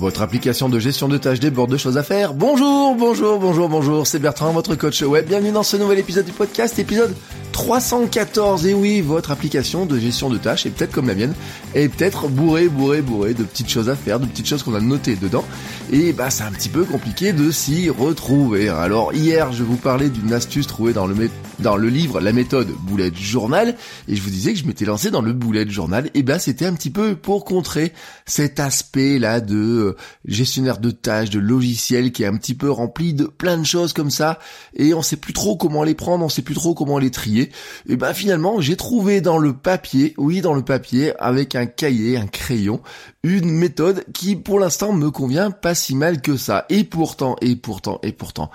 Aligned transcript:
Votre 0.00 0.22
application 0.22 0.70
de 0.70 0.78
gestion 0.78 1.08
de 1.08 1.18
tâches 1.18 1.40
déborde 1.40 1.70
de 1.70 1.76
choses 1.76 1.98
à 1.98 2.02
faire. 2.02 2.32
Bonjour, 2.32 2.94
bonjour, 2.94 3.38
bonjour, 3.38 3.68
bonjour, 3.68 4.06
c'est 4.06 4.18
Bertrand, 4.18 4.50
votre 4.50 4.74
coach 4.74 5.02
web. 5.02 5.26
Bienvenue 5.26 5.52
dans 5.52 5.62
ce 5.62 5.76
nouvel 5.76 5.98
épisode 5.98 6.24
du 6.24 6.32
podcast, 6.32 6.78
épisode 6.78 7.14
314. 7.52 8.66
Et 8.66 8.72
oui, 8.72 9.02
votre 9.02 9.30
application 9.30 9.84
de 9.84 9.98
gestion 9.98 10.30
de 10.30 10.38
tâches 10.38 10.64
est 10.64 10.70
peut-être 10.70 10.92
comme 10.92 11.06
la 11.06 11.14
mienne, 11.14 11.34
est 11.74 11.90
peut-être 11.90 12.28
bourrée, 12.28 12.68
bourrée, 12.68 13.02
bourrée 13.02 13.34
de 13.34 13.44
petites 13.44 13.68
choses 13.68 13.90
à 13.90 13.94
faire, 13.94 14.18
de 14.18 14.24
petites 14.24 14.46
choses 14.46 14.62
qu'on 14.62 14.74
a 14.74 14.80
notées 14.80 15.16
dedans. 15.16 15.44
Et 15.92 16.14
bah, 16.14 16.30
c'est 16.30 16.44
un 16.44 16.52
petit 16.52 16.70
peu 16.70 16.84
compliqué 16.84 17.34
de 17.34 17.50
s'y 17.50 17.90
retrouver. 17.90 18.70
Alors, 18.70 19.12
hier, 19.12 19.52
je 19.52 19.64
vous 19.64 19.76
parlais 19.76 20.08
d'une 20.08 20.32
astuce 20.32 20.66
trouvée 20.66 20.94
dans 20.94 21.06
le, 21.06 21.14
dans 21.62 21.76
le 21.76 21.88
livre 21.88 22.20
La 22.20 22.32
méthode 22.32 22.68
Bullet 22.86 23.12
Journal, 23.14 23.76
et 24.08 24.16
je 24.16 24.22
vous 24.22 24.30
disais 24.30 24.52
que 24.52 24.58
je 24.58 24.64
m'étais 24.64 24.84
lancé 24.84 25.10
dans 25.10 25.22
le 25.22 25.32
Bullet 25.32 25.68
Journal. 25.68 26.10
Et 26.14 26.22
bah, 26.22 26.38
c'était 26.38 26.66
un 26.66 26.74
petit 26.74 26.90
peu 26.90 27.16
pour 27.16 27.44
contrer 27.44 27.92
cet 28.26 28.60
aspect-là 28.60 29.40
de 29.40 29.56
euh, 29.56 29.96
gestionnaire 30.24 30.78
de 30.78 30.90
tâches, 30.90 31.30
de 31.30 31.38
logiciel 31.38 32.12
qui 32.12 32.22
est 32.22 32.26
un 32.26 32.36
petit 32.36 32.54
peu 32.54 32.70
rempli 32.70 33.14
de 33.14 33.24
plein 33.24 33.58
de 33.58 33.64
choses 33.64 33.92
comme 33.92 34.10
ça, 34.10 34.38
et 34.74 34.94
on 34.94 35.02
sait 35.02 35.16
plus 35.16 35.32
trop 35.32 35.56
comment 35.56 35.84
les 35.84 35.94
prendre, 35.94 36.24
on 36.24 36.28
sait 36.28 36.42
plus 36.42 36.54
trop 36.54 36.74
comment 36.74 36.98
les 36.98 37.10
trier 37.10 37.50
et 37.88 37.96
ben 37.96 38.14
finalement 38.14 38.60
j'ai 38.60 38.76
trouvé 38.76 39.20
dans 39.20 39.38
le 39.38 39.52
papier, 39.52 40.14
oui 40.16 40.40
dans 40.40 40.54
le 40.54 40.62
papier, 40.62 41.12
avec 41.18 41.54
un 41.54 41.66
cahier, 41.66 42.16
un 42.16 42.26
crayon, 42.26 42.80
une 43.22 43.50
méthode 43.50 44.04
qui 44.12 44.36
pour 44.36 44.58
l'instant 44.58 44.92
me 44.92 45.10
convient 45.10 45.50
pas 45.50 45.74
si 45.74 45.94
mal 45.94 46.20
que 46.20 46.36
ça. 46.36 46.66
Et 46.68 46.84
pourtant, 46.84 47.36
et 47.40 47.56
pourtant, 47.56 48.00
et 48.02 48.12
pourtant, 48.12 48.50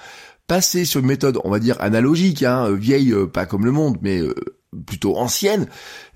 passer 0.48 0.86
sur 0.86 1.00
une 1.00 1.08
méthode, 1.08 1.40
on 1.44 1.50
va 1.50 1.60
dire 1.60 1.78
analogique, 1.80 2.44
hein, 2.44 2.72
vieille, 2.72 3.12
euh, 3.12 3.28
pas 3.28 3.46
comme 3.46 3.66
le 3.66 3.72
monde, 3.72 3.98
mais 4.02 4.20
euh, 4.20 4.36
plutôt 4.86 5.18
ancienne, 5.18 5.68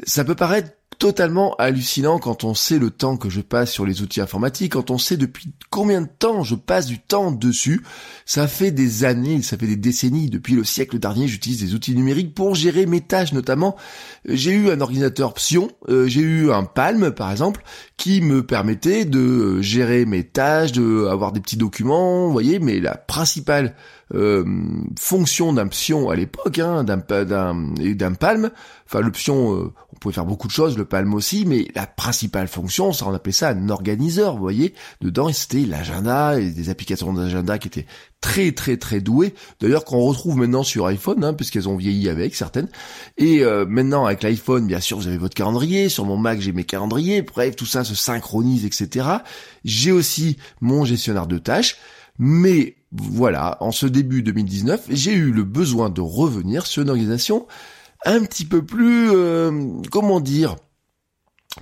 ça 0.04 0.24
peut 0.24 0.36
paraître 0.36 0.72
totalement 1.00 1.56
hallucinant 1.56 2.20
quand 2.20 2.44
on 2.44 2.54
sait 2.54 2.78
le 2.78 2.92
temps 2.92 3.16
que 3.16 3.30
je 3.30 3.40
passe 3.40 3.72
sur 3.72 3.86
les 3.86 4.02
outils 4.02 4.20
informatiques, 4.20 4.74
quand 4.74 4.92
on 4.92 4.98
sait 4.98 5.16
depuis 5.16 5.54
combien 5.70 6.02
de 6.02 6.10
temps 6.10 6.44
je 6.44 6.56
passe 6.56 6.88
du 6.88 7.00
temps 7.00 7.32
dessus. 7.32 7.82
Ça 8.26 8.50
fait 8.50 8.72
des 8.72 9.06
années, 9.06 9.42
ça 9.42 9.58
fait 9.58 9.66
des 9.66 9.78
décennies, 9.78 10.30
depuis 10.30 10.56
le 10.56 10.66
siècle 10.66 11.00
dernier, 11.00 11.30
j'utilise 11.30 11.62
des 11.62 11.74
outils 11.74 11.96
numériques 11.96 12.36
pour 12.36 12.54
gérer 12.54 12.86
mes 12.86 13.00
tâches 13.00 13.32
notamment. 13.32 13.78
J'ai 14.26 14.52
eu 14.52 14.70
un 14.70 14.82
ordinateur 14.82 15.34
Psion, 15.36 15.72
euh, 15.88 16.08
j'ai 16.08 16.22
eu 16.22 16.52
un 16.52 16.66
Palm 16.66 17.12
par 17.12 17.32
exemple, 17.32 17.64
qui 17.96 18.20
me 18.20 18.46
permettait 18.46 19.06
de 19.06 19.62
gérer 19.62 20.06
mes 20.06 20.26
tâches, 20.26 20.74
de 20.74 21.08
avoir 21.08 21.32
des 21.32 21.40
petits 21.40 21.58
documents, 21.58 22.28
vous 22.28 22.34
voyez, 22.34 22.60
mais 22.60 22.82
la 22.82 22.96
principale 22.96 23.74
euh, 24.14 24.44
fonction 24.98 25.54
d'un 25.54 25.68
pion 25.68 26.10
à 26.10 26.16
l'époque, 26.16 26.60
hein, 26.60 26.84
d'un 26.84 26.98
d'un 26.98 28.14
palme. 28.14 28.52
Enfin, 28.88 29.02
le 29.02 29.12
pion, 29.12 29.54
euh, 29.56 29.74
on 29.94 29.98
pouvait 29.98 30.14
faire 30.14 30.26
beaucoup 30.26 30.48
de 30.48 30.52
choses, 30.52 30.78
le 30.78 30.86
palme 30.86 31.14
aussi, 31.14 31.46
mais 31.46 31.68
la 31.76 31.86
principale 31.86 32.48
fonction, 32.48 32.92
ça 32.92 33.06
on 33.08 33.14
appelait 33.14 33.32
ça 33.32 33.50
un 33.50 33.70
organiseur, 33.70 34.34
vous 34.34 34.42
voyez. 34.42 34.74
Dedans, 35.02 35.32
c'était 35.32 35.60
l'agenda 35.60 36.40
et 36.40 36.50
des 36.50 36.70
applications 36.70 37.14
d'agenda 37.14 37.60
qui 37.60 37.68
étaient 37.68 37.86
très 38.20 38.52
très 38.52 38.78
très 38.78 39.00
douées. 39.00 39.36
D'ailleurs, 39.62 39.86
qu'on 39.86 40.00
retrouve 40.00 40.38
maintenant 40.38 40.64
sur 40.64 40.88
iPhone, 40.88 41.24
hein, 41.24 41.34
puisqu'elles 41.34 41.70
ont 41.70 41.78
vieilli 41.78 42.10
avec 42.10 42.34
certaines. 42.34 42.70
Et 43.18 43.44
euh, 43.44 43.66
maintenant, 43.68 44.06
avec 44.06 44.24
l'iPhone, 44.24 44.66
bien 44.66 44.80
sûr, 44.80 44.98
vous 44.98 45.08
avez 45.08 45.18
votre 45.18 45.36
calendrier. 45.36 45.88
Sur 45.88 46.06
mon 46.06 46.18
Mac, 46.18 46.42
j'ai 46.42 46.52
mes 46.52 46.64
calendriers. 46.64 47.22
Bref, 47.22 47.56
tout 47.56 47.68
ça 47.68 47.84
se 47.84 47.94
synchronise, 47.94 48.66
etc. 48.66 49.08
J'ai 49.64 49.92
aussi 49.92 50.38
mon 50.62 50.84
gestionnaire 50.84 51.28
de 51.28 51.38
tâches. 51.38 51.78
Mais 52.18 52.76
voilà, 52.92 53.58
en 53.62 53.72
ce 53.72 53.86
début 53.86 54.24
2019, 54.24 54.88
j'ai 54.90 55.14
eu 55.14 55.32
le 55.32 55.44
besoin 55.44 55.90
de 55.90 56.02
revenir 56.02 56.66
sur 56.66 56.82
une 56.82 56.90
organisation 56.90 57.48
un 58.06 58.22
petit 58.24 58.46
peu 58.46 58.64
plus, 58.64 59.12
euh, 59.12 59.52
comment 59.92 60.20
dire, 60.20 60.56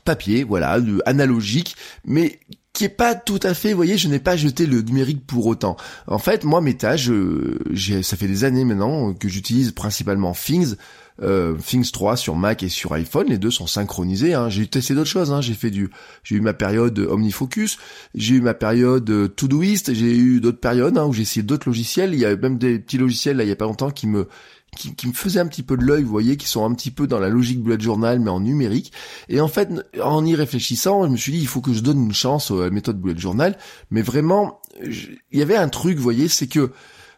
papier, 0.04 0.44
voilà, 0.44 0.80
analogique, 1.06 1.76
mais 2.06 2.40
qui 2.74 2.86
est 2.86 2.90
pas 2.90 3.16
tout 3.16 3.40
à 3.42 3.56
fait, 3.56 3.72
vous 3.72 3.78
voyez, 3.78 3.98
je 3.98 4.08
n'ai 4.08 4.20
pas 4.20 4.38
jeté 4.38 4.68
le 4.68 4.82
numérique 4.82 5.26
pour 5.26 5.48
autant. 5.48 5.78
En 6.06 6.20
fait, 6.20 6.44
moi, 6.44 6.62
mes 6.62 6.78
tâches, 6.78 7.10
euh, 7.10 7.60
ça 8.04 8.16
fait 8.16 8.28
des 8.28 8.44
années 8.44 8.66
maintenant 8.66 9.14
que 9.14 9.28
j'utilise 9.28 9.72
principalement 9.72 10.34
Things, 10.34 10.76
euh, 11.22 11.56
Things 11.56 11.92
3 11.92 12.16
sur 12.16 12.36
Mac 12.36 12.64
et 12.64 12.70
sur 12.70 12.94
iPhone, 12.94 13.28
les 13.28 13.38
deux 13.38 13.52
sont 13.52 13.68
synchronisés. 13.68 14.34
Hein. 14.34 14.50
J'ai 14.50 14.68
testé 14.68 14.94
d'autres 14.94 15.10
choses. 15.10 15.32
Hein. 15.32 15.42
J'ai 15.42 15.54
fait 15.54 15.72
du, 15.72 15.90
j'ai 16.24 16.36
eu 16.36 16.42
ma 16.42 16.54
période 16.54 16.98
OmniFocus, 17.00 17.78
j'ai 18.16 18.36
eu 18.36 18.42
ma 18.42 18.54
période 18.54 19.10
euh, 19.10 19.28
Todoist, 19.28 19.94
j'ai 19.94 20.16
eu 20.16 20.40
d'autres 20.40 20.60
périodes 20.60 20.98
hein, 20.98 21.06
où 21.06 21.14
j'ai 21.14 21.24
essayé 21.24 21.44
d'autres 21.44 21.68
logiciels. 21.68 22.14
Il 22.14 22.20
y 22.20 22.26
a 22.26 22.36
même 22.36 22.58
des 22.58 22.80
petits 22.80 22.98
logiciels 22.98 23.38
là, 23.38 23.44
il 23.44 23.50
y 23.50 23.52
a 23.52 23.56
pas 23.56 23.66
longtemps 23.66 23.92
qui 23.92 24.08
me 24.08 24.28
qui, 24.76 24.94
qui, 24.96 25.08
me 25.08 25.14
faisaient 25.14 25.40
un 25.40 25.48
petit 25.48 25.64
peu 25.64 25.78
de 25.78 25.84
l'œil, 25.84 26.04
vous 26.04 26.10
voyez, 26.10 26.38
qui 26.38 26.48
sont 26.48 26.66
un 26.66 26.74
petit 26.74 26.92
peu 26.92 27.08
dans 27.08 27.20
la 27.20 27.30
logique 27.30 27.62
bullet 27.64 27.80
journal, 27.80 28.20
mais 28.20 28.30
en 28.30 28.42
numérique. 28.42 28.92
Et 29.30 29.42
en 29.42 29.48
fait, 29.48 29.70
en 30.04 30.26
y 30.26 30.36
réfléchissant, 30.36 31.04
je 31.06 31.10
me 31.10 31.18
suis 31.18 31.32
dit, 31.32 31.40
il 31.40 31.48
faut 31.48 31.62
que 31.62 31.74
je 31.74 31.80
donne 31.80 32.04
une 32.04 32.14
chance 32.14 32.52
à 32.52 32.56
la 32.56 32.70
méthode 32.70 33.00
bullet 33.00 33.18
journal. 33.18 33.58
Mais 33.90 34.02
vraiment, 34.02 34.62
il 34.84 35.20
y 35.32 35.42
avait 35.42 35.56
un 35.56 35.70
truc, 35.70 35.98
vous 35.98 36.04
voyez, 36.04 36.28
c'est 36.28 36.48
que 36.48 36.72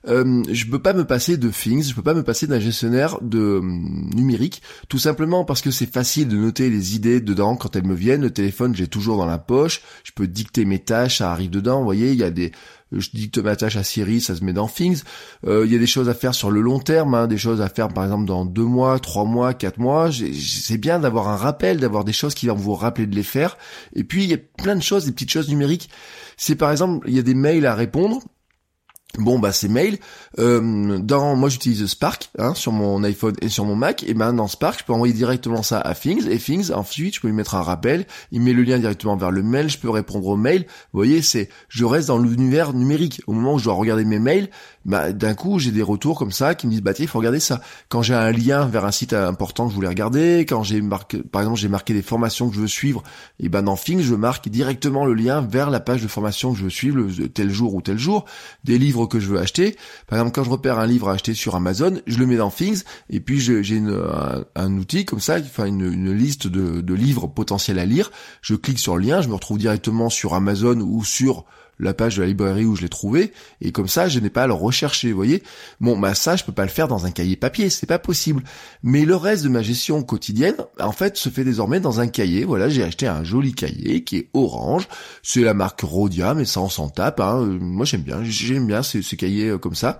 euh, 0.07 0.43
je 0.49 0.65
peux 0.65 0.79
pas 0.79 0.93
me 0.93 1.05
passer 1.05 1.37
de 1.37 1.49
Things, 1.49 1.83
je 1.83 1.93
peux 1.93 2.01
pas 2.01 2.13
me 2.13 2.23
passer 2.23 2.47
d'un 2.47 2.59
gestionnaire 2.59 3.17
de 3.21 3.39
euh, 3.39 3.61
numérique, 3.61 4.61
tout 4.87 4.99
simplement 4.99 5.45
parce 5.45 5.61
que 5.61 5.71
c'est 5.71 5.91
facile 5.91 6.27
de 6.27 6.37
noter 6.37 6.69
les 6.69 6.95
idées 6.95 7.21
dedans 7.21 7.55
quand 7.55 7.75
elles 7.75 7.85
me 7.85 7.95
viennent. 7.95 8.21
Le 8.21 8.31
téléphone, 8.31 8.75
j'ai 8.75 8.87
toujours 8.87 9.17
dans 9.17 9.25
la 9.25 9.37
poche. 9.37 9.81
Je 10.03 10.11
peux 10.11 10.27
dicter 10.27 10.65
mes 10.65 10.79
tâches, 10.79 11.17
ça 11.17 11.31
arrive 11.31 11.49
dedans. 11.49 11.79
Vous 11.79 11.85
voyez, 11.85 12.11
il 12.11 12.17
y 12.17 12.23
a 12.23 12.31
des 12.31 12.51
je 12.91 13.09
dicte 13.11 13.37
ma 13.37 13.55
tâche 13.55 13.75
à 13.75 13.83
Siri, 13.83 14.19
ça 14.19 14.35
se 14.35 14.43
met 14.43 14.53
dans 14.53 14.67
Things. 14.67 15.03
Euh, 15.45 15.65
il 15.65 15.71
y 15.71 15.75
a 15.75 15.79
des 15.79 15.87
choses 15.87 16.09
à 16.09 16.13
faire 16.13 16.33
sur 16.33 16.49
le 16.49 16.61
long 16.61 16.79
terme, 16.79 17.13
hein, 17.13 17.27
des 17.27 17.37
choses 17.37 17.61
à 17.61 17.69
faire 17.69 17.89
par 17.89 18.03
exemple 18.03 18.25
dans 18.25 18.45
deux 18.45 18.63
mois, 18.63 18.99
trois 18.99 19.25
mois, 19.25 19.53
quatre 19.53 19.77
mois. 19.77 20.09
C'est 20.11 20.77
bien 20.77 20.99
d'avoir 20.99 21.27
un 21.27 21.35
rappel, 21.35 21.79
d'avoir 21.79 22.03
des 22.03 22.13
choses 22.13 22.33
qui 22.33 22.47
vont 22.47 22.55
vous 22.55 22.73
rappeler 22.73 23.05
de 23.05 23.15
les 23.15 23.23
faire. 23.23 23.57
Et 23.93 24.03
puis 24.03 24.23
il 24.23 24.29
y 24.29 24.33
a 24.33 24.37
plein 24.37 24.75
de 24.75 24.81
choses, 24.81 25.05
des 25.05 25.11
petites 25.11 25.31
choses 25.31 25.49
numériques. 25.49 25.89
C'est 26.37 26.55
par 26.55 26.71
exemple, 26.71 27.07
il 27.07 27.15
y 27.15 27.19
a 27.19 27.23
des 27.23 27.35
mails 27.35 27.65
à 27.65 27.75
répondre. 27.75 28.23
Bon 29.17 29.39
bah 29.39 29.51
ces 29.51 29.67
mails, 29.67 29.97
euh, 30.37 30.99
dans 30.99 31.35
moi 31.35 31.49
j'utilise 31.49 31.83
Spark 31.87 32.29
hein, 32.37 32.53
sur 32.53 32.71
mon 32.71 33.03
iPhone 33.03 33.33
et 33.41 33.49
sur 33.49 33.65
mon 33.65 33.75
Mac, 33.75 34.03
et 34.03 34.13
ben 34.13 34.33
dans 34.33 34.47
Spark 34.47 34.79
je 34.79 34.85
peux 34.85 34.93
envoyer 34.93 35.15
directement 35.15 35.63
ça 35.63 35.81
à 35.81 35.95
Things 35.95 36.29
et 36.29 36.37
Things 36.37 36.71
ensuite 36.71 37.15
je 37.15 37.19
peux 37.19 37.27
lui 37.27 37.33
mettre 37.33 37.55
un 37.55 37.63
rappel, 37.63 38.05
il 38.31 38.39
met 38.41 38.53
le 38.53 38.61
lien 38.61 38.77
directement 38.77 39.17
vers 39.17 39.31
le 39.31 39.41
mail, 39.41 39.67
je 39.67 39.79
peux 39.79 39.89
répondre 39.89 40.27
au 40.27 40.37
mail. 40.37 40.65
Vous 40.93 40.99
voyez 40.99 41.23
c'est 41.23 41.49
je 41.69 41.85
reste 41.85 42.09
dans 42.09 42.19
l'univers 42.19 42.73
numérique. 42.73 43.21
Au 43.25 43.33
moment 43.33 43.55
où 43.55 43.59
je 43.59 43.63
dois 43.63 43.73
regarder 43.73 44.05
mes 44.05 44.19
mails, 44.19 44.47
bah 44.85 45.11
d'un 45.11 45.33
coup 45.33 45.57
j'ai 45.57 45.71
des 45.71 45.81
retours 45.81 46.17
comme 46.17 46.31
ça 46.31 46.53
qui 46.53 46.67
me 46.67 46.71
disent 46.71 46.83
bah 46.83 46.93
tiens 46.93 47.05
il 47.05 47.09
faut 47.09 47.17
regarder 47.17 47.39
ça. 47.39 47.61
Quand 47.89 48.03
j'ai 48.03 48.13
un 48.13 48.31
lien 48.31 48.67
vers 48.67 48.85
un 48.85 48.91
site 48.91 49.13
important 49.13 49.65
que 49.65 49.71
je 49.71 49.75
voulais 49.75 49.87
regarder, 49.87 50.45
quand 50.47 50.61
j'ai 50.61 50.81
marqué 50.81 51.17
par 51.23 51.41
exemple 51.41 51.59
j'ai 51.59 51.67
marqué 51.67 51.95
des 51.95 52.03
formations 52.03 52.47
que 52.47 52.55
je 52.55 52.61
veux 52.61 52.67
suivre, 52.67 53.01
et 53.39 53.49
ben 53.49 53.63
dans 53.63 53.75
Things 53.75 54.01
je 54.01 54.13
marque 54.13 54.49
directement 54.49 55.03
le 55.03 55.15
lien 55.15 55.41
vers 55.41 55.71
la 55.71 55.79
page 55.79 56.03
de 56.03 56.07
formation 56.07 56.53
que 56.53 56.59
je 56.59 56.63
veux 56.65 56.69
suivre 56.69 57.07
tel 57.33 57.49
jour 57.49 57.73
ou 57.73 57.81
tel 57.81 57.97
jour, 57.97 58.25
des 58.63 58.77
livres 58.77 58.98
que 59.07 59.19
je 59.19 59.27
veux 59.27 59.39
acheter. 59.39 59.75
Par 60.07 60.19
exemple, 60.19 60.35
quand 60.35 60.43
je 60.43 60.49
repère 60.49 60.79
un 60.79 60.87
livre 60.87 61.09
à 61.09 61.13
acheter 61.13 61.33
sur 61.33 61.55
Amazon, 61.55 61.99
je 62.07 62.17
le 62.17 62.25
mets 62.25 62.37
dans 62.37 62.51
Things 62.51 62.83
et 63.09 63.19
puis 63.19 63.39
j'ai 63.39 63.81
un, 64.55 64.77
outil 64.77 65.05
comme 65.05 65.19
ça, 65.19 65.37
enfin 65.39 65.65
une, 65.65 65.81
une 65.81 66.13
liste 66.13 66.47
de, 66.47 66.81
de 66.81 66.93
livres 66.93 67.27
potentiels 67.27 67.79
à 67.79 67.85
lire. 67.85 68.11
Je 68.41 68.55
clique 68.55 68.79
sur 68.79 68.97
le 68.97 69.03
lien, 69.03 69.21
je 69.21 69.27
me 69.27 69.33
retrouve 69.33 69.57
directement 69.57 70.09
sur 70.09 70.33
Amazon 70.33 70.79
ou 70.81 71.03
sur 71.03 71.45
la 71.79 71.93
page 71.93 72.17
de 72.17 72.21
la 72.21 72.27
librairie 72.27 72.65
où 72.65 72.75
je 72.75 72.81
l'ai 72.81 72.89
trouvé, 72.89 73.31
et 73.61 73.71
comme 73.71 73.87
ça, 73.87 74.09
je 74.09 74.19
n'ai 74.19 74.29
pas 74.29 74.43
à 74.43 74.47
le 74.47 74.53
rechercher, 74.53 75.11
vous 75.11 75.17
voyez. 75.17 75.43
Bon, 75.79 75.97
bah 75.97 76.13
ça, 76.15 76.35
je 76.35 76.43
peux 76.43 76.51
pas 76.51 76.63
le 76.63 76.69
faire 76.69 76.87
dans 76.87 77.05
un 77.05 77.11
cahier 77.11 77.35
papier, 77.35 77.69
c'est 77.69 77.87
pas 77.87 77.99
possible. 77.99 78.43
Mais 78.83 79.05
le 79.05 79.15
reste 79.15 79.43
de 79.43 79.49
ma 79.49 79.61
gestion 79.61 80.03
quotidienne, 80.03 80.55
en 80.79 80.91
fait, 80.91 81.17
se 81.17 81.29
fait 81.29 81.43
désormais 81.43 81.79
dans 81.79 81.99
un 81.99 82.07
cahier. 82.07 82.45
Voilà, 82.45 82.69
j'ai 82.69 82.83
acheté 82.83 83.07
un 83.07 83.23
joli 83.23 83.53
cahier 83.53 84.03
qui 84.03 84.17
est 84.17 84.29
orange. 84.33 84.87
C'est 85.23 85.41
la 85.41 85.53
marque 85.53 85.81
Rhodia, 85.81 86.33
mais 86.33 86.45
ça 86.45 86.61
on 86.61 86.69
s'en 86.69 86.89
tape. 86.89 87.19
Hein. 87.19 87.57
Moi, 87.59 87.85
j'aime 87.85 88.01
bien, 88.01 88.23
j'aime 88.23 88.67
bien 88.67 88.83
ces 88.83 89.01
cahiers 89.17 89.49
euh, 89.49 89.57
comme 89.57 89.75
ça. 89.75 89.99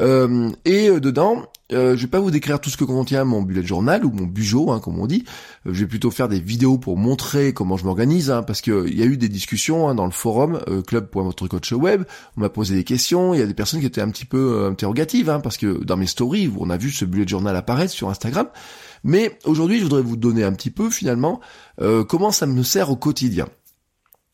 Euh, 0.00 0.50
et 0.64 0.88
euh, 0.88 1.00
dedans, 1.00 1.44
euh, 1.72 1.96
je 1.96 2.02
vais 2.02 2.10
pas 2.10 2.20
vous 2.20 2.30
décrire 2.30 2.60
tout 2.60 2.70
ce 2.70 2.76
que 2.76 2.84
contient 2.84 3.24
mon 3.24 3.42
bullet 3.42 3.64
journal 3.64 4.04
ou 4.04 4.10
mon 4.10 4.24
bujo, 4.24 4.70
hein, 4.70 4.80
comme 4.80 4.98
on 4.98 5.06
dit. 5.06 5.24
Euh, 5.66 5.72
je 5.72 5.80
vais 5.80 5.86
plutôt 5.86 6.10
faire 6.10 6.28
des 6.28 6.40
vidéos 6.40 6.78
pour 6.78 6.96
montrer 6.96 7.52
comment 7.52 7.76
je 7.76 7.84
m'organise, 7.84 8.30
hein, 8.30 8.42
parce 8.42 8.60
qu'il 8.60 8.94
y 8.94 9.02
a 9.02 9.06
eu 9.06 9.16
des 9.16 9.28
discussions 9.28 9.88
hein, 9.88 9.94
dans 9.94 10.06
le 10.06 10.10
forum 10.10 10.60
euh, 10.68 10.82
club.votrecoachweb. 10.82 12.04
On 12.36 12.40
m'a 12.40 12.48
posé 12.48 12.74
des 12.74 12.84
questions. 12.84 13.34
Il 13.34 13.40
y 13.40 13.42
a 13.42 13.46
des 13.46 13.54
personnes 13.54 13.80
qui 13.80 13.86
étaient 13.86 14.00
un 14.00 14.10
petit 14.10 14.24
peu 14.24 14.62
euh, 14.62 14.70
interrogatives, 14.70 15.30
hein, 15.30 15.40
parce 15.40 15.56
que 15.56 15.82
dans 15.84 15.96
mes 15.96 16.06
stories, 16.06 16.50
on 16.58 16.70
a 16.70 16.76
vu 16.76 16.90
ce 16.90 17.04
bullet 17.04 17.26
journal 17.26 17.54
apparaître 17.56 17.92
sur 17.92 18.08
Instagram. 18.08 18.48
Mais 19.04 19.38
aujourd'hui, 19.44 19.78
je 19.78 19.84
voudrais 19.84 20.02
vous 20.02 20.16
donner 20.16 20.44
un 20.44 20.52
petit 20.52 20.70
peu 20.70 20.90
finalement 20.90 21.40
comment 22.08 22.30
ça 22.30 22.44
me 22.44 22.62
sert 22.62 22.90
au 22.90 22.96
quotidien. 22.96 23.46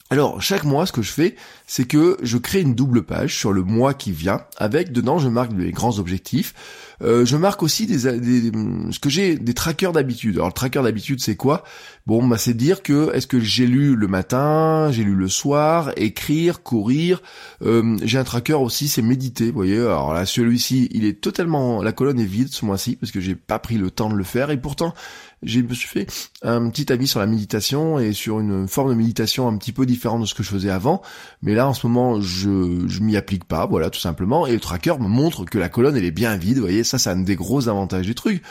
Alors, 0.08 0.40
chaque 0.40 0.62
mois, 0.62 0.86
ce 0.86 0.92
que 0.92 1.02
je 1.02 1.10
fais, 1.10 1.34
c'est 1.66 1.84
que 1.84 2.16
je 2.22 2.38
crée 2.38 2.60
une 2.60 2.76
double 2.76 3.02
page 3.02 3.36
sur 3.36 3.52
le 3.52 3.64
mois 3.64 3.92
qui 3.92 4.12
vient, 4.12 4.42
avec 4.56 4.92
dedans, 4.92 5.18
je 5.18 5.28
marque 5.28 5.50
les 5.52 5.72
grands 5.72 5.98
objectifs. 5.98 6.54
Euh, 7.02 7.24
je 7.26 7.36
marque 7.36 7.62
aussi 7.62 7.86
des, 7.86 7.98
ce 7.98 8.98
que 8.98 9.10
j'ai 9.10 9.36
des 9.36 9.54
trackers 9.54 9.92
d'habitude. 9.92 10.36
Alors, 10.36 10.48
le 10.48 10.52
tracker 10.52 10.82
d'habitude, 10.82 11.20
c'est 11.20 11.36
quoi? 11.36 11.64
Bon, 12.06 12.26
bah, 12.26 12.38
c'est 12.38 12.54
dire 12.54 12.82
que 12.82 13.12
est-ce 13.14 13.26
que 13.26 13.40
j'ai 13.40 13.66
lu 13.66 13.96
le 13.96 14.08
matin, 14.08 14.90
j'ai 14.92 15.04
lu 15.04 15.14
le 15.14 15.28
soir, 15.28 15.92
écrire, 15.96 16.62
courir? 16.62 17.22
Euh, 17.62 17.96
j'ai 18.02 18.18
un 18.18 18.24
tracker 18.24 18.54
aussi, 18.54 18.88
c'est 18.88 19.02
méditer. 19.02 19.46
Vous 19.46 19.56
voyez, 19.56 19.78
alors 19.78 20.14
là, 20.14 20.24
celui-ci, 20.26 20.88
il 20.92 21.04
est 21.04 21.20
totalement, 21.20 21.82
la 21.82 21.92
colonne 21.92 22.20
est 22.20 22.24
vide 22.24 22.48
ce 22.48 22.64
mois-ci 22.64 22.96
parce 22.96 23.12
que 23.12 23.20
j'ai 23.20 23.34
pas 23.34 23.58
pris 23.58 23.76
le 23.76 23.90
temps 23.90 24.08
de 24.08 24.16
le 24.16 24.24
faire 24.24 24.50
et 24.50 24.60
pourtant 24.60 24.94
j'ai 25.42 25.62
me 25.62 25.74
suis 25.74 25.88
fait 25.88 26.06
un 26.42 26.70
petit 26.70 26.92
avis 26.92 27.06
sur 27.06 27.20
la 27.20 27.26
méditation 27.26 27.98
et 27.98 28.12
sur 28.12 28.40
une 28.40 28.68
forme 28.68 28.90
de 28.90 28.94
méditation 28.94 29.48
un 29.48 29.56
petit 29.58 29.72
peu 29.72 29.84
différente 29.86 30.22
de 30.22 30.26
ce 30.26 30.34
que 30.34 30.42
je 30.42 30.48
faisais 30.48 30.70
avant. 30.70 31.02
Mais 31.42 31.54
là, 31.54 31.68
en 31.68 31.74
ce 31.74 31.86
moment, 31.86 32.20
je, 32.20 32.84
je 32.86 33.00
m'y 33.00 33.16
applique 33.16 33.44
pas, 33.44 33.66
voilà, 33.66 33.90
tout 33.90 34.00
simplement. 34.00 34.46
Et 34.46 34.52
le 34.52 34.60
tracker 34.60 34.94
me 34.98 35.08
montre 35.08 35.44
que 35.44 35.58
la 35.58 35.68
colonne, 35.68 35.96
elle 35.96 36.04
est 36.04 36.10
bien 36.10 36.36
vide. 36.36 36.56
Vous 36.56 36.62
voyez, 36.62 36.84
ça, 36.86 36.98
c'est 36.98 37.10
un 37.10 37.16
des 37.16 37.36
gros 37.36 37.68
avantages 37.68 38.06
du 38.06 38.14
truc. 38.14 38.42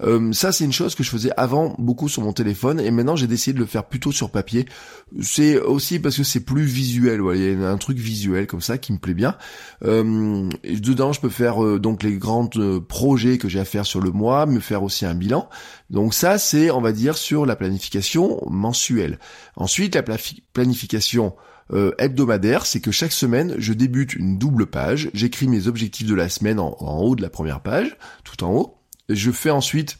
Euh, 0.00 0.32
ça, 0.32 0.52
c'est 0.52 0.64
une 0.64 0.72
chose 0.72 0.94
que 0.94 1.02
je 1.02 1.10
faisais 1.10 1.30
avant 1.36 1.74
beaucoup 1.78 2.08
sur 2.08 2.22
mon 2.22 2.32
téléphone 2.32 2.80
et 2.80 2.90
maintenant 2.90 3.16
j'ai 3.16 3.26
décidé 3.26 3.54
de 3.54 3.60
le 3.60 3.66
faire 3.66 3.84
plutôt 3.84 4.12
sur 4.12 4.30
papier. 4.30 4.66
C'est 5.20 5.58
aussi 5.58 5.98
parce 5.98 6.16
que 6.16 6.24
c'est 6.24 6.44
plus 6.44 6.64
visuel. 6.64 7.20
Voilà, 7.20 7.38
il 7.38 7.60
y 7.60 7.64
a 7.64 7.70
un 7.70 7.76
truc 7.78 7.98
visuel 7.98 8.46
comme 8.46 8.60
ça 8.60 8.78
qui 8.78 8.92
me 8.92 8.98
plaît 8.98 9.14
bien. 9.14 9.36
Euh, 9.84 10.48
dedans, 10.64 11.12
je 11.12 11.20
peux 11.20 11.28
faire 11.28 11.64
euh, 11.64 11.78
donc 11.78 12.02
les 12.02 12.16
grands 12.16 12.50
euh, 12.56 12.80
projets 12.80 13.38
que 13.38 13.48
j'ai 13.48 13.60
à 13.60 13.64
faire 13.64 13.86
sur 13.86 14.00
le 14.00 14.10
mois, 14.10 14.46
me 14.46 14.60
faire 14.60 14.82
aussi 14.82 15.06
un 15.06 15.14
bilan. 15.14 15.48
Donc 15.90 16.14
ça, 16.14 16.38
c'est, 16.38 16.70
on 16.70 16.80
va 16.80 16.92
dire, 16.92 17.16
sur 17.16 17.46
la 17.46 17.56
planification 17.56 18.40
mensuelle. 18.48 19.18
Ensuite, 19.56 19.94
la 19.94 20.04
planification 20.52 21.34
hebdomadaire, 21.98 22.66
c'est 22.66 22.80
que 22.80 22.90
chaque 22.90 23.12
semaine, 23.12 23.54
je 23.58 23.72
débute 23.72 24.14
une 24.14 24.38
double 24.38 24.66
page, 24.66 25.10
j'écris 25.14 25.48
mes 25.48 25.66
objectifs 25.66 26.06
de 26.06 26.14
la 26.14 26.28
semaine 26.28 26.60
en, 26.60 26.76
haut 26.78 27.16
de 27.16 27.22
la 27.22 27.30
première 27.30 27.60
page, 27.60 27.96
tout 28.22 28.44
en 28.44 28.52
haut, 28.52 28.78
je 29.08 29.30
fais 29.30 29.50
ensuite 29.50 29.98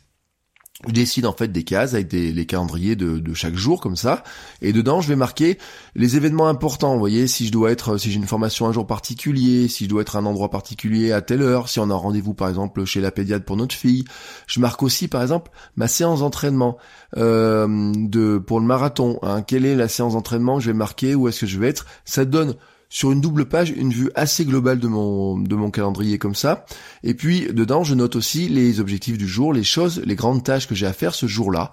je 0.86 0.92
décide 0.92 1.24
en 1.24 1.32
fait 1.32 1.48
des 1.48 1.62
cases 1.62 1.94
avec 1.94 2.08
des, 2.08 2.32
les 2.32 2.46
calendriers 2.46 2.96
de, 2.96 3.18
de, 3.18 3.34
chaque 3.34 3.54
jour 3.54 3.80
comme 3.80 3.96
ça. 3.96 4.24
Et 4.60 4.72
dedans 4.72 5.00
je 5.00 5.08
vais 5.08 5.16
marquer 5.16 5.56
les 5.94 6.16
événements 6.16 6.48
importants. 6.48 6.94
Vous 6.94 6.98
voyez 6.98 7.26
si 7.26 7.46
je 7.46 7.52
dois 7.52 7.70
être 7.70 7.96
si 7.96 8.10
j'ai 8.10 8.16
une 8.16 8.26
formation 8.26 8.66
un 8.66 8.72
jour 8.72 8.86
particulier 8.86 9.68
si 9.68 9.84
je 9.84 9.88
dois 9.88 10.02
être 10.02 10.16
à 10.16 10.18
un 10.18 10.26
endroit 10.26 10.50
particulier 10.50 11.12
à 11.12 11.22
telle 11.22 11.42
heure 11.42 11.68
si 11.68 11.78
on 11.78 11.90
a 11.90 11.94
rendez-vous 11.94 12.34
par 12.34 12.48
exemple 12.48 12.84
chez 12.84 13.00
la 13.00 13.12
pédiatre 13.12 13.44
pour 13.44 13.56
notre 13.56 13.74
fille 13.74 14.04
je 14.46 14.60
marque 14.60 14.82
aussi 14.82 15.06
par 15.08 15.22
exemple 15.22 15.50
ma 15.76 15.86
séance 15.86 16.20
d'entraînement 16.20 16.76
euh, 17.16 17.92
de 17.94 18.38
pour 18.38 18.58
le 18.58 18.66
marathon 18.66 19.18
hein. 19.22 19.42
quelle 19.42 19.64
est 19.64 19.76
la 19.76 19.88
séance 19.88 20.14
d'entraînement 20.14 20.56
que 20.56 20.64
je 20.64 20.70
vais 20.70 20.76
marquer 20.76 21.14
où 21.14 21.28
est-ce 21.28 21.42
que 21.42 21.46
je 21.46 21.58
vais 21.58 21.68
être? 21.68 21.86
Ça 22.04 22.24
donne 22.24 22.54
sur 22.94 23.10
une 23.10 23.20
double 23.20 23.46
page 23.46 23.70
une 23.70 23.92
vue 23.92 24.08
assez 24.14 24.44
globale 24.44 24.78
de 24.78 24.86
mon 24.86 25.36
de 25.36 25.56
mon 25.56 25.72
calendrier 25.72 26.16
comme 26.16 26.36
ça. 26.36 26.64
Et 27.02 27.14
puis 27.14 27.48
dedans, 27.52 27.82
je 27.82 27.96
note 27.96 28.14
aussi 28.14 28.48
les 28.48 28.78
objectifs 28.78 29.18
du 29.18 29.26
jour, 29.26 29.52
les 29.52 29.64
choses, 29.64 30.00
les 30.04 30.14
grandes 30.14 30.44
tâches 30.44 30.68
que 30.68 30.76
j'ai 30.76 30.86
à 30.86 30.92
faire 30.92 31.12
ce 31.12 31.26
jour-là. 31.26 31.72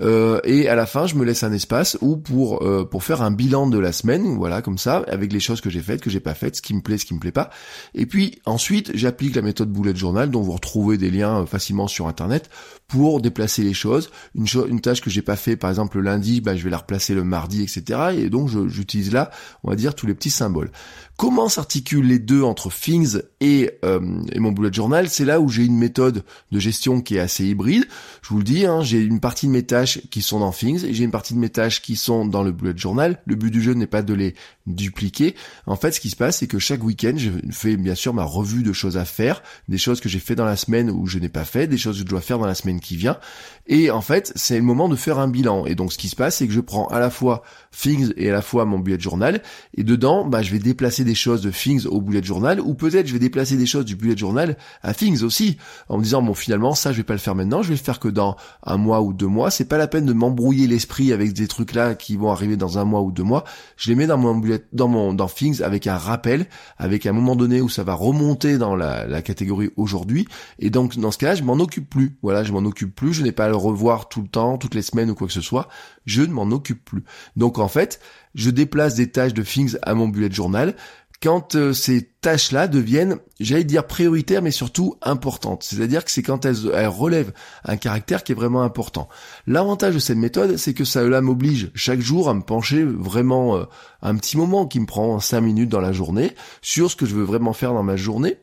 Euh, 0.00 0.40
et 0.44 0.68
à 0.68 0.76
la 0.76 0.86
fin, 0.86 1.08
je 1.08 1.16
me 1.16 1.24
laisse 1.24 1.42
un 1.42 1.52
espace 1.52 1.98
où 2.02 2.16
pour 2.16 2.62
euh, 2.62 2.84
pour 2.88 3.02
faire 3.02 3.20
un 3.20 3.32
bilan 3.32 3.66
de 3.66 3.80
la 3.80 3.90
semaine, 3.90 4.36
voilà 4.36 4.62
comme 4.62 4.78
ça, 4.78 5.02
avec 5.08 5.32
les 5.32 5.40
choses 5.40 5.60
que 5.60 5.70
j'ai 5.70 5.80
faites, 5.80 6.00
que 6.02 6.08
j'ai 6.08 6.20
pas 6.20 6.34
faites, 6.34 6.54
ce 6.54 6.62
qui 6.62 6.72
me 6.72 6.82
plaît, 6.82 6.98
ce 6.98 7.04
qui 7.04 7.14
me 7.14 7.18
plaît 7.18 7.32
pas. 7.32 7.50
Et 7.96 8.06
puis 8.06 8.40
ensuite, 8.44 8.92
j'applique 8.94 9.34
la 9.34 9.42
méthode 9.42 9.72
bullet 9.72 9.96
journal 9.96 10.30
dont 10.30 10.40
vous 10.40 10.52
retrouvez 10.52 10.98
des 10.98 11.10
liens 11.10 11.40
euh, 11.40 11.46
facilement 11.46 11.88
sur 11.88 12.06
internet 12.06 12.48
pour 12.90 13.20
déplacer 13.20 13.62
les 13.62 13.72
choses. 13.72 14.10
Une, 14.34 14.46
une 14.68 14.80
tâche 14.80 15.00
que 15.00 15.10
j'ai 15.10 15.22
pas 15.22 15.36
fait, 15.36 15.56
par 15.56 15.70
exemple 15.70 15.98
le 15.98 16.02
lundi, 16.02 16.40
bah, 16.40 16.56
je 16.56 16.64
vais 16.64 16.70
la 16.70 16.78
replacer 16.78 17.14
le 17.14 17.22
mardi, 17.22 17.62
etc. 17.62 18.16
Et 18.18 18.28
donc 18.30 18.48
j'utilise 18.68 19.12
là, 19.12 19.30
on 19.62 19.70
va 19.70 19.76
dire, 19.76 19.94
tous 19.94 20.06
les 20.06 20.14
petits 20.14 20.30
symboles. 20.30 20.70
Comment 21.16 21.48
s'articulent 21.48 22.06
les 22.06 22.18
deux 22.18 22.42
entre 22.42 22.70
Things 22.72 23.20
et, 23.40 23.70
euh, 23.84 24.00
et 24.32 24.40
mon 24.40 24.52
bullet 24.52 24.72
journal? 24.72 25.08
C'est 25.08 25.26
là 25.26 25.40
où 25.40 25.50
j'ai 25.50 25.64
une 25.64 25.76
méthode 25.76 26.24
de 26.50 26.58
gestion 26.58 27.00
qui 27.00 27.16
est 27.16 27.20
assez 27.20 27.44
hybride. 27.44 27.84
Je 28.22 28.30
vous 28.30 28.38
le 28.38 28.44
dis, 28.44 28.64
hein, 28.64 28.82
j'ai 28.82 29.00
une 29.00 29.20
partie 29.20 29.46
de 29.46 29.52
mes 29.52 29.62
tâches 29.62 30.00
qui 30.10 30.22
sont 30.22 30.40
dans 30.40 30.50
Things 30.50 30.84
et 30.84 30.94
j'ai 30.94 31.04
une 31.04 31.10
partie 31.10 31.34
de 31.34 31.38
mes 31.38 31.50
tâches 31.50 31.82
qui 31.82 31.94
sont 31.94 32.24
dans 32.24 32.42
le 32.42 32.52
bullet 32.52 32.76
journal. 32.76 33.20
Le 33.26 33.36
but 33.36 33.50
du 33.50 33.62
jeu 33.62 33.74
n'est 33.74 33.86
pas 33.86 34.02
de 34.02 34.14
les 34.14 34.34
dupliquer. 34.66 35.34
En 35.66 35.76
fait, 35.76 35.92
ce 35.92 36.00
qui 36.00 36.10
se 36.10 36.16
passe, 36.16 36.38
c'est 36.38 36.46
que 36.46 36.58
chaque 36.58 36.82
week-end, 36.82 37.14
je 37.16 37.30
fais 37.50 37.76
bien 37.76 37.94
sûr 37.94 38.14
ma 38.14 38.24
revue 38.24 38.62
de 38.62 38.72
choses 38.72 38.96
à 38.96 39.04
faire, 39.04 39.42
des 39.68 39.78
choses 39.78 40.00
que 40.00 40.08
j'ai 40.08 40.20
fait 40.20 40.34
dans 40.34 40.44
la 40.44 40.56
semaine 40.56 40.90
où 40.90 41.06
je 41.06 41.18
n'ai 41.18 41.28
pas 41.28 41.44
fait, 41.44 41.66
des 41.66 41.78
choses 41.78 41.96
que 41.96 42.00
je 42.00 42.08
dois 42.08 42.20
faire 42.20 42.38
dans 42.38 42.46
la 42.46 42.54
qui 42.80 42.96
vient. 42.96 43.18
Et 43.66 43.90
en 43.90 44.00
fait, 44.00 44.32
c'est 44.34 44.56
le 44.56 44.64
moment 44.64 44.88
de 44.88 44.96
faire 44.96 45.18
un 45.18 45.28
bilan. 45.28 45.64
Et 45.66 45.76
donc, 45.76 45.92
ce 45.92 45.98
qui 45.98 46.08
se 46.08 46.16
passe, 46.16 46.36
c'est 46.38 46.46
que 46.48 46.52
je 46.52 46.60
prends 46.60 46.88
à 46.88 46.98
la 46.98 47.08
fois 47.08 47.42
Things 47.70 48.12
et 48.16 48.28
à 48.28 48.32
la 48.32 48.42
fois 48.42 48.64
mon 48.64 48.80
bullet 48.80 48.98
journal. 48.98 49.42
Et 49.76 49.84
dedans, 49.84 50.26
bah, 50.26 50.42
je 50.42 50.50
vais 50.50 50.58
déplacer 50.58 51.04
des 51.04 51.14
choses 51.14 51.40
de 51.40 51.50
Things 51.50 51.86
au 51.86 52.00
bullet 52.00 52.22
journal, 52.22 52.60
ou 52.60 52.74
peut-être 52.74 53.06
je 53.06 53.12
vais 53.12 53.18
déplacer 53.18 53.56
des 53.56 53.66
choses 53.66 53.84
du 53.84 53.96
bullet 53.96 54.16
journal 54.16 54.56
à 54.82 54.94
Things 54.94 55.22
aussi, 55.22 55.56
en 55.88 55.98
me 55.98 56.02
disant 56.02 56.22
bon 56.22 56.34
finalement 56.34 56.74
ça 56.74 56.92
je 56.92 56.98
vais 56.98 57.04
pas 57.04 57.12
le 57.12 57.18
faire 57.18 57.34
maintenant, 57.34 57.62
je 57.62 57.68
vais 57.68 57.74
le 57.74 57.80
faire 57.80 58.00
que 58.00 58.08
dans 58.08 58.36
un 58.64 58.76
mois 58.76 59.02
ou 59.02 59.12
deux 59.12 59.26
mois. 59.26 59.50
C'est 59.50 59.66
pas 59.66 59.78
la 59.78 59.86
peine 59.86 60.06
de 60.06 60.12
m'embrouiller 60.12 60.66
l'esprit 60.66 61.12
avec 61.12 61.32
des 61.32 61.46
trucs 61.46 61.74
là 61.74 61.94
qui 61.94 62.16
vont 62.16 62.30
arriver 62.30 62.56
dans 62.56 62.78
un 62.78 62.84
mois 62.84 63.02
ou 63.02 63.12
deux 63.12 63.22
mois. 63.22 63.44
Je 63.76 63.90
les 63.90 63.94
mets 63.94 64.06
dans 64.06 64.18
mon 64.18 64.34
bullet, 64.34 64.64
dans 64.72 64.88
mon 64.88 65.12
dans 65.14 65.28
Things 65.28 65.62
avec 65.62 65.86
un 65.86 65.96
rappel, 65.96 66.46
avec 66.78 67.06
un 67.06 67.12
moment 67.12 67.36
donné 67.36 67.60
où 67.60 67.68
ça 67.68 67.84
va 67.84 67.94
remonter 67.94 68.58
dans 68.58 68.74
la, 68.74 69.06
la 69.06 69.22
catégorie 69.22 69.70
aujourd'hui. 69.76 70.26
Et 70.58 70.70
donc 70.70 70.96
dans 70.98 71.10
ce 71.10 71.18
cas-là, 71.18 71.34
je 71.36 71.44
m'en 71.44 71.54
occupe 71.54 71.88
plus. 71.88 72.16
Voilà, 72.22 72.42
je 72.42 72.52
m'en 72.52 72.58
occupe 72.60 72.69
plus. 72.72 73.12
Je 73.12 73.22
n'ai 73.22 73.32
pas 73.32 73.46
à 73.46 73.48
le 73.48 73.56
revoir 73.56 74.08
tout 74.08 74.22
le 74.22 74.28
temps, 74.28 74.58
toutes 74.58 74.74
les 74.74 74.82
semaines 74.82 75.10
ou 75.10 75.14
quoi 75.14 75.26
que 75.26 75.32
ce 75.32 75.40
soit. 75.40 75.68
Je 76.06 76.22
ne 76.22 76.32
m'en 76.32 76.50
occupe 76.50 76.84
plus. 76.84 77.04
Donc 77.36 77.58
en 77.58 77.68
fait, 77.68 78.00
je 78.34 78.50
déplace 78.50 78.94
des 78.94 79.10
tâches 79.10 79.34
de 79.34 79.42
Things 79.42 79.76
à 79.82 79.94
mon 79.94 80.08
bullet 80.08 80.30
journal 80.30 80.74
quand 81.22 81.54
euh, 81.54 81.72
ces 81.74 82.02
tâches-là 82.22 82.66
deviennent, 82.66 83.18
j'allais 83.40 83.64
dire 83.64 83.86
prioritaires, 83.86 84.40
mais 84.40 84.50
surtout 84.50 84.96
importantes. 85.02 85.62
C'est-à-dire 85.62 86.04
que 86.04 86.10
c'est 86.10 86.22
quand 86.22 86.46
elles, 86.46 86.56
relèvent 86.86 87.32
un 87.64 87.76
caractère 87.76 88.24
qui 88.24 88.32
est 88.32 88.34
vraiment 88.34 88.62
important. 88.62 89.08
L'avantage 89.46 89.94
de 89.94 89.98
cette 89.98 90.16
méthode, 90.16 90.56
c'est 90.56 90.72
que 90.72 90.84
ça 90.84 91.02
là 91.02 91.20
m'oblige 91.20 91.70
chaque 91.74 92.00
jour 92.00 92.28
à 92.30 92.34
me 92.34 92.40
pencher 92.40 92.84
vraiment 92.84 93.56
euh, 93.56 93.64
un 94.00 94.16
petit 94.16 94.38
moment 94.38 94.66
qui 94.66 94.80
me 94.80 94.86
prend 94.86 95.20
cinq 95.20 95.42
minutes 95.42 95.68
dans 95.68 95.80
la 95.80 95.92
journée 95.92 96.32
sur 96.62 96.90
ce 96.90 96.96
que 96.96 97.04
je 97.04 97.14
veux 97.14 97.24
vraiment 97.24 97.52
faire 97.52 97.74
dans 97.74 97.82
ma 97.82 97.96
journée 97.96 98.38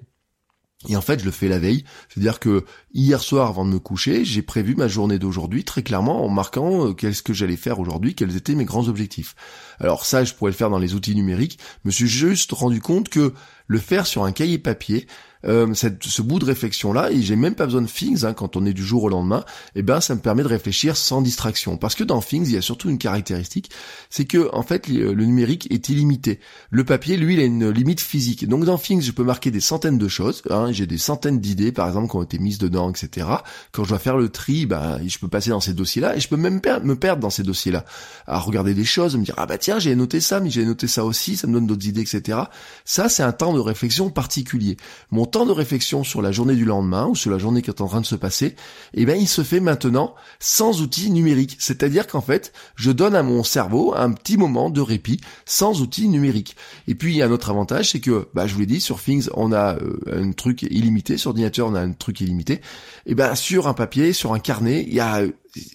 et 0.87 0.95
en 0.95 1.01
fait, 1.01 1.19
je 1.19 1.25
le 1.25 1.31
fais 1.31 1.47
la 1.47 1.57
veille. 1.57 1.85
C'est-à-dire 2.07 2.39
que 2.39 2.63
hier 2.93 3.21
soir, 3.21 3.49
avant 3.49 3.65
de 3.65 3.71
me 3.71 3.79
coucher, 3.79 4.23
j'ai 4.23 4.43
prévu 4.43 4.75
ma 4.75 4.87
journée 4.87 5.17
d'aujourd'hui 5.17 5.63
très 5.63 5.81
clairement 5.81 6.23
en 6.23 6.29
marquant 6.29 6.89
euh, 6.89 6.93
qu'est-ce 6.93 7.23
que 7.23 7.33
j'allais 7.33 7.57
faire 7.57 7.79
aujourd'hui, 7.79 8.13
quels 8.13 8.35
étaient 8.35 8.53
mes 8.53 8.65
grands 8.65 8.87
objectifs. 8.87 9.35
Alors 9.79 10.05
ça, 10.05 10.23
je 10.23 10.33
pourrais 10.33 10.51
le 10.51 10.57
faire 10.57 10.69
dans 10.69 10.77
les 10.77 10.93
outils 10.93 11.15
numériques. 11.15 11.57
Je 11.83 11.87
me 11.87 11.91
suis 11.91 12.07
juste 12.07 12.51
rendu 12.51 12.79
compte 12.79 13.09
que 13.09 13.33
le 13.65 13.79
faire 13.79 14.05
sur 14.05 14.23
un 14.23 14.31
cahier 14.31 14.59
papier, 14.59 15.07
euh, 15.47 15.73
ce 15.73 16.21
bout 16.21 16.39
de 16.39 16.45
réflexion 16.45 16.93
là 16.93 17.11
et 17.11 17.21
j'ai 17.21 17.35
même 17.35 17.55
pas 17.55 17.65
besoin 17.65 17.81
de 17.81 17.87
Things 17.87 18.25
hein, 18.25 18.33
quand 18.33 18.55
on 18.55 18.65
est 18.65 18.73
du 18.73 18.83
jour 18.83 19.03
au 19.03 19.09
lendemain 19.09 19.43
et 19.75 19.79
eh 19.79 19.81
ben 19.81 20.01
ça 20.01 20.15
me 20.15 20.19
permet 20.19 20.43
de 20.43 20.47
réfléchir 20.47 20.97
sans 20.97 21.21
distraction. 21.21 21.77
Parce 21.77 21.95
que 21.95 22.03
dans 22.03 22.21
Things 22.21 22.45
il 22.47 22.53
y 22.53 22.57
a 22.57 22.61
surtout 22.61 22.89
une 22.89 22.97
caractéristique 22.97 23.69
c'est 24.09 24.25
que 24.25 24.49
en 24.53 24.63
fait 24.63 24.87
le 24.87 25.13
numérique 25.13 25.67
est 25.71 25.89
illimité. 25.89 26.39
Le 26.69 26.83
papier 26.83 27.17
lui 27.17 27.35
il 27.35 27.39
a 27.39 27.45
une 27.45 27.69
limite 27.69 28.01
physique. 28.01 28.47
Donc 28.47 28.65
dans 28.65 28.77
Things 28.77 29.01
je 29.01 29.11
peux 29.11 29.23
marquer 29.23 29.51
des 29.51 29.59
centaines 29.59 29.97
de 29.97 30.07
choses 30.07 30.41
hein, 30.49 30.71
j'ai 30.71 30.87
des 30.87 30.97
centaines 30.97 31.39
d'idées 31.39 31.71
par 31.71 31.87
exemple 31.87 32.09
qui 32.09 32.15
ont 32.15 32.23
été 32.23 32.39
mises 32.39 32.57
dedans 32.57 32.89
etc 32.89 33.27
quand 33.71 33.83
je 33.83 33.89
dois 33.89 33.99
faire 33.99 34.17
le 34.17 34.29
tri 34.29 34.65
ben 34.65 34.99
je 35.05 35.17
peux 35.19 35.27
passer 35.27 35.49
dans 35.49 35.59
ces 35.59 35.73
dossiers 35.73 36.01
là 36.01 36.15
et 36.15 36.19
je 36.19 36.27
peux 36.27 36.37
même 36.37 36.61
me 36.83 36.95
perdre 36.95 37.21
dans 37.21 37.29
ces 37.29 37.43
dossiers 37.43 37.71
là 37.71 37.85
à 38.25 38.39
regarder 38.39 38.73
des 38.73 38.85
choses 38.85 39.15
me 39.15 39.23
dire 39.23 39.35
ah 39.37 39.45
bah 39.45 39.57
tiens 39.57 39.79
j'ai 39.79 39.95
noté 39.95 40.19
ça 40.19 40.39
mais 40.39 40.49
j'ai 40.49 40.65
noté 40.65 40.87
ça 40.87 41.05
aussi 41.05 41.35
ça 41.37 41.47
me 41.47 41.53
donne 41.53 41.67
d'autres 41.67 41.87
idées 41.87 42.01
etc 42.01 42.39
ça 42.85 43.09
c'est 43.09 43.23
un 43.23 43.31
temps 43.31 43.53
de 43.53 43.59
réflexion 43.59 44.09
particulier. 44.09 44.77
Mon 45.11 45.25
temps 45.25 45.36
de 45.45 45.51
réflexion 45.51 46.03
sur 46.03 46.21
la 46.21 46.31
journée 46.31 46.55
du 46.55 46.65
lendemain 46.65 47.07
ou 47.07 47.15
sur 47.15 47.31
la 47.31 47.37
journée 47.37 47.61
qui 47.61 47.69
est 47.69 47.81
en 47.81 47.87
train 47.87 48.01
de 48.01 48.05
se 48.05 48.15
passer, 48.15 48.55
eh 48.93 49.05
ben 49.05 49.17
il 49.19 49.27
se 49.27 49.43
fait 49.43 49.59
maintenant 49.59 50.15
sans 50.39 50.81
outils 50.81 51.11
numériques. 51.11 51.57
C'est-à-dire 51.59 52.07
qu'en 52.07 52.21
fait, 52.21 52.53
je 52.75 52.91
donne 52.91 53.15
à 53.15 53.23
mon 53.23 53.43
cerveau 53.43 53.93
un 53.95 54.11
petit 54.11 54.37
moment 54.37 54.69
de 54.69 54.81
répit 54.81 55.21
sans 55.45 55.81
outils 55.81 56.07
numériques. 56.07 56.55
Et 56.87 56.95
puis 56.95 57.13
il 57.13 57.17
y 57.17 57.21
a 57.21 57.27
un 57.27 57.31
autre 57.31 57.49
avantage, 57.49 57.91
c'est 57.91 57.99
que, 57.99 58.27
bah, 58.33 58.47
je 58.47 58.53
vous 58.53 58.61
l'ai 58.61 58.65
dit, 58.65 58.81
sur 58.81 59.01
Things, 59.01 59.29
on 59.33 59.51
a 59.51 59.75
euh, 59.75 59.99
un 60.11 60.31
truc 60.31 60.63
illimité, 60.63 61.17
sur 61.17 61.29
ordinateur, 61.29 61.67
on 61.67 61.75
a 61.75 61.81
un 61.81 61.91
truc 61.91 62.21
illimité. 62.21 62.61
Et 63.05 63.15
ben 63.15 63.35
sur 63.35 63.67
un 63.67 63.73
papier, 63.73 64.13
sur 64.13 64.33
un 64.33 64.39
carnet, 64.39 64.85
il 64.87 64.93
y 64.93 64.99
a 64.99 65.21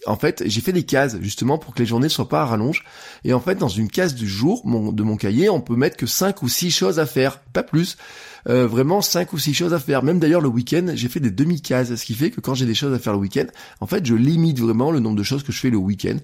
en 0.06 0.16
fait, 0.16 0.42
j'ai 0.46 0.60
fait 0.60 0.72
des 0.72 0.84
cases 0.84 1.16
justement 1.20 1.58
pour 1.58 1.74
que 1.74 1.78
les 1.78 1.86
journées 1.86 2.08
soient 2.08 2.28
pas 2.28 2.42
à 2.42 2.46
rallonge. 2.46 2.84
Et 3.24 3.32
en 3.32 3.40
fait, 3.40 3.56
dans 3.56 3.68
une 3.68 3.88
case 3.88 4.14
du 4.14 4.28
jour 4.28 4.62
de 4.64 5.02
mon 5.02 5.16
cahier, 5.16 5.48
on 5.48 5.60
peut 5.60 5.76
mettre 5.76 5.96
que 5.96 6.06
cinq 6.06 6.42
ou 6.42 6.48
six 6.48 6.70
choses 6.70 6.98
à 6.98 7.06
faire, 7.06 7.40
pas 7.40 7.62
plus. 7.62 7.96
Euh, 8.48 8.66
vraiment 8.66 9.02
cinq 9.02 9.32
ou 9.32 9.38
six 9.38 9.54
choses 9.54 9.72
à 9.72 9.78
faire. 9.78 10.02
Même 10.02 10.18
d'ailleurs 10.18 10.40
le 10.40 10.48
week-end, 10.48 10.92
j'ai 10.94 11.08
fait 11.08 11.20
des 11.20 11.30
demi-cases, 11.30 11.94
ce 11.94 12.04
qui 12.04 12.14
fait 12.14 12.30
que 12.30 12.40
quand 12.40 12.54
j'ai 12.54 12.66
des 12.66 12.74
choses 12.74 12.92
à 12.92 12.98
faire 12.98 13.12
le 13.12 13.20
week-end, 13.20 13.46
en 13.80 13.86
fait, 13.86 14.04
je 14.04 14.14
limite 14.14 14.58
vraiment 14.58 14.90
le 14.90 14.98
nombre 14.98 15.16
de 15.16 15.22
choses 15.22 15.42
que 15.42 15.52
je 15.52 15.58
fais 15.58 15.70
le 15.70 15.76
week-end. 15.76 16.16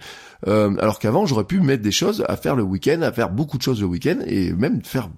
Euh, 0.46 0.74
alors 0.78 0.98
qu'avant, 0.98 1.26
j'aurais 1.26 1.44
pu 1.44 1.60
mettre 1.60 1.82
des 1.82 1.92
choses 1.92 2.24
à 2.28 2.36
faire 2.36 2.56
le 2.56 2.64
week-end, 2.64 3.02
à 3.02 3.12
faire 3.12 3.30
beaucoup 3.30 3.56
de 3.58 3.62
choses 3.62 3.80
le 3.80 3.86
week-end 3.86 4.18
et 4.26 4.52
même 4.52 4.82
faire 4.82 5.08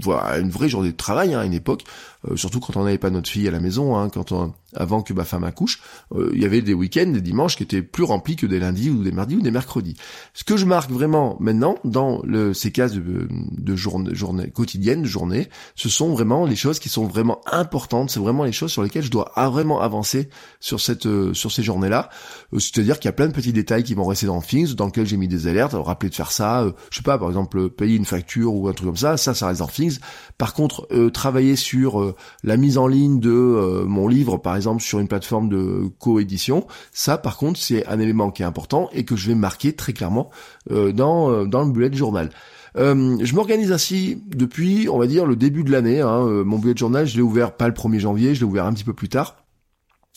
voilà, 0.00 0.38
une 0.38 0.50
vraie 0.50 0.68
journée 0.68 0.92
de 0.92 0.96
travail 0.96 1.34
hein, 1.34 1.40
à 1.40 1.44
une 1.44 1.54
époque, 1.54 1.84
euh, 2.30 2.36
surtout 2.36 2.60
quand 2.60 2.76
on 2.76 2.84
n'avait 2.84 2.98
pas 2.98 3.10
notre 3.10 3.28
fille 3.28 3.48
à 3.48 3.50
la 3.50 3.60
maison, 3.60 3.96
hein, 3.96 4.08
quand 4.08 4.32
on, 4.32 4.54
avant 4.74 5.02
que 5.02 5.12
ma 5.12 5.24
femme 5.24 5.44
accouche, 5.44 5.80
euh, 6.12 6.30
il 6.34 6.42
y 6.42 6.44
avait 6.44 6.62
des 6.62 6.74
week-ends, 6.74 7.06
des 7.06 7.20
dimanches 7.20 7.56
qui 7.56 7.62
étaient 7.62 7.82
plus 7.82 8.04
remplis 8.04 8.36
que 8.36 8.46
des 8.46 8.58
lundis 8.58 8.90
ou 8.90 9.02
des 9.02 9.12
mardis 9.12 9.36
ou 9.36 9.40
des 9.40 9.50
mercredis. 9.50 9.96
Ce 10.32 10.44
que 10.44 10.56
je 10.56 10.64
marque 10.64 10.90
vraiment 10.90 11.36
maintenant 11.40 11.76
dans 11.84 12.20
le, 12.24 12.54
ces 12.54 12.72
cases 12.72 12.92
de, 12.92 13.28
de 13.30 13.76
journée, 13.76 14.14
journée 14.14 14.50
quotidienne, 14.50 15.04
journée, 15.04 15.48
ce 15.74 15.88
sont 15.88 16.12
vraiment 16.12 16.44
les 16.44 16.56
choses 16.56 16.78
qui 16.78 16.88
sont 16.88 17.06
vraiment 17.06 17.40
importantes. 17.50 18.10
C'est 18.10 18.20
vraiment 18.20 18.44
les 18.44 18.52
choses 18.52 18.72
sur 18.72 18.82
lesquelles 18.82 19.04
je 19.04 19.10
dois 19.10 19.32
vraiment 19.36 19.80
avancer 19.80 20.28
sur 20.60 20.80
cette 20.80 21.06
euh, 21.06 21.34
sur 21.34 21.52
ces 21.52 21.62
journées-là. 21.62 22.08
C'est-à-dire 22.52 22.98
qu'il 22.98 23.08
y 23.08 23.10
a 23.10 23.12
plein 23.12 23.28
de 23.28 23.32
petits 23.32 23.52
détails 23.52 23.84
qui 23.84 23.94
vont 23.94 24.06
rester 24.06 24.26
dans 24.26 24.40
Things, 24.40 24.74
dans 24.74 24.86
lesquels 24.86 25.06
j'ai 25.06 25.16
mis 25.16 25.28
des 25.28 25.46
alertes. 25.46 25.74
Alors, 25.74 25.86
rappeler 25.86 26.10
de 26.10 26.14
faire 26.14 26.30
ça, 26.30 26.66
je 26.90 26.96
sais 26.96 27.02
pas, 27.02 27.18
par 27.18 27.28
exemple 27.28 27.70
payer 27.70 27.96
une 27.96 28.04
facture 28.04 28.54
ou 28.54 28.68
un 28.68 28.72
truc 28.72 28.86
comme 28.86 28.96
ça, 28.96 29.16
ça, 29.16 29.34
ça 29.34 29.48
reste 29.48 29.60
dans 29.60 29.66
Things. 29.66 29.98
Par 30.38 30.54
contre, 30.54 30.88
travailler 31.12 31.56
sur 31.56 32.13
la 32.42 32.56
mise 32.56 32.78
en 32.78 32.86
ligne 32.86 33.20
de 33.20 33.30
euh, 33.30 33.84
mon 33.84 34.08
livre, 34.08 34.36
par 34.38 34.56
exemple, 34.56 34.82
sur 34.82 34.98
une 34.98 35.08
plateforme 35.08 35.48
de 35.48 35.90
coédition, 35.98 36.66
ça, 36.92 37.18
par 37.18 37.36
contre, 37.36 37.60
c'est 37.60 37.86
un 37.86 37.98
élément 37.98 38.30
qui 38.30 38.42
est 38.42 38.46
important 38.46 38.88
et 38.92 39.04
que 39.04 39.16
je 39.16 39.28
vais 39.28 39.34
marquer 39.34 39.72
très 39.72 39.92
clairement 39.92 40.30
euh, 40.70 40.92
dans, 40.92 41.30
euh, 41.30 41.44
dans 41.44 41.64
le 41.64 41.70
bullet 41.70 41.92
journal. 41.92 42.30
je 42.76 43.34
m'organise 43.34 43.72
ainsi 43.72 44.22
depuis, 44.26 44.88
on 44.88 44.98
va 44.98 45.06
dire, 45.06 45.26
le 45.26 45.36
début 45.36 45.64
de 45.64 45.70
l'année. 45.70 46.00
Hein. 46.00 46.44
mon 46.44 46.58
bullet 46.58 46.76
journal, 46.76 47.06
je 47.06 47.16
l'ai 47.16 47.22
ouvert 47.22 47.56
pas 47.56 47.68
le 47.68 47.74
1er 47.74 47.98
janvier, 47.98 48.34
je 48.34 48.40
l'ai 48.40 48.46
ouvert 48.46 48.66
un 48.66 48.72
petit 48.72 48.84
peu 48.84 48.94
plus 48.94 49.08
tard. 49.08 49.43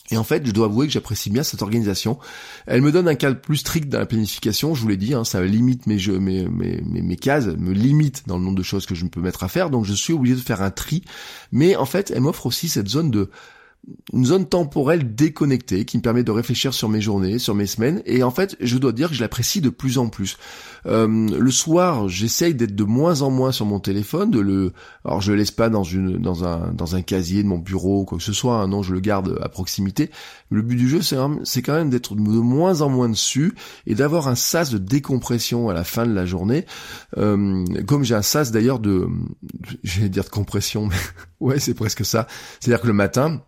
Et 0.09 0.17
en 0.17 0.23
fait, 0.23 0.45
je 0.45 0.51
dois 0.51 0.67
avouer 0.67 0.87
que 0.87 0.93
j'apprécie 0.93 1.29
bien 1.29 1.43
cette 1.43 1.61
organisation. 1.61 2.17
Elle 2.65 2.81
me 2.81 2.91
donne 2.91 3.07
un 3.07 3.15
cadre 3.15 3.39
plus 3.39 3.57
strict 3.57 3.89
dans 3.89 3.99
la 3.99 4.05
planification, 4.05 4.73
je 4.73 4.81
vous 4.81 4.87
l'ai 4.87 4.97
dit, 4.97 5.13
hein, 5.13 5.23
ça 5.23 5.41
limite 5.43 5.85
mes, 5.85 5.99
jeux, 5.99 6.19
mes, 6.19 6.47
mes, 6.47 7.15
cases, 7.17 7.47
me 7.47 7.73
limite 7.73 8.23
dans 8.25 8.37
le 8.37 8.43
nombre 8.43 8.57
de 8.57 8.63
choses 8.63 8.85
que 8.85 8.95
je 8.95 9.05
peux 9.05 9.21
mettre 9.21 9.43
à 9.43 9.49
faire, 9.49 9.69
donc 9.69 9.85
je 9.85 9.93
suis 9.93 10.13
obligé 10.13 10.35
de 10.35 10.41
faire 10.41 10.61
un 10.61 10.71
tri. 10.71 11.03
Mais 11.51 11.75
en 11.75 11.85
fait, 11.85 12.11
elle 12.11 12.21
m'offre 12.21 12.45
aussi 12.45 12.69
cette 12.69 12.87
zone 12.87 13.11
de 13.11 13.29
une 14.13 14.25
zone 14.25 14.45
temporelle 14.45 15.15
déconnectée 15.15 15.85
qui 15.85 15.97
me 15.97 16.01
permet 16.01 16.23
de 16.23 16.31
réfléchir 16.31 16.73
sur 16.73 16.89
mes 16.89 16.99
journées, 16.99 17.39
sur 17.39 17.55
mes 17.55 17.67
semaines. 17.67 18.01
Et 18.05 18.23
en 18.23 18.31
fait, 18.31 18.57
je 18.59 18.77
dois 18.77 18.91
dire 18.91 19.09
que 19.09 19.15
je 19.15 19.21
l'apprécie 19.21 19.61
de 19.61 19.69
plus 19.69 19.97
en 19.97 20.09
plus. 20.09 20.37
Euh, 20.85 21.07
le 21.07 21.51
soir, 21.51 22.09
j'essaye 22.09 22.53
d'être 22.53 22.75
de 22.75 22.83
moins 22.83 23.21
en 23.21 23.29
moins 23.29 23.51
sur 23.51 23.65
mon 23.65 23.79
téléphone. 23.79 24.31
De 24.31 24.39
le, 24.39 24.73
alors 25.05 25.21
je 25.21 25.31
le 25.31 25.37
laisse 25.37 25.51
pas 25.51 25.69
dans 25.69 25.85
un, 26.43 27.01
casier 27.01 27.43
de 27.43 27.47
mon 27.47 27.59
bureau 27.59 28.01
ou 28.01 28.05
quoi 28.05 28.17
que 28.17 28.23
ce 28.23 28.33
soit. 28.33 28.55
Hein. 28.55 28.67
non, 28.67 28.83
je 28.83 28.93
le 28.93 28.99
garde 28.99 29.39
à 29.41 29.49
proximité. 29.49 30.09
Le 30.49 30.61
but 30.61 30.75
du 30.75 30.89
jeu, 30.89 31.01
c'est, 31.01 31.61
quand 31.61 31.73
même 31.73 31.89
d'être 31.89 32.15
de 32.15 32.21
moins 32.21 32.81
en 32.81 32.89
moins 32.89 33.09
dessus 33.09 33.53
et 33.85 33.95
d'avoir 33.95 34.27
un 34.27 34.35
sas 34.35 34.69
de 34.69 34.77
décompression 34.77 35.69
à 35.69 35.73
la 35.73 35.83
fin 35.83 36.05
de 36.05 36.13
la 36.13 36.25
journée. 36.25 36.65
Euh, 37.17 37.65
comme 37.85 38.03
j'ai 38.03 38.15
un 38.15 38.21
sas 38.21 38.51
d'ailleurs 38.51 38.79
de, 38.79 39.07
je 39.83 40.01
vais 40.01 40.09
dire 40.09 40.23
de 40.23 40.29
compression, 40.29 40.85
mais 40.87 40.95
ouais, 41.39 41.59
c'est 41.59 41.73
presque 41.73 42.05
ça. 42.05 42.27
C'est-à-dire 42.59 42.81
que 42.81 42.87
le 42.87 42.93
matin, 42.93 43.41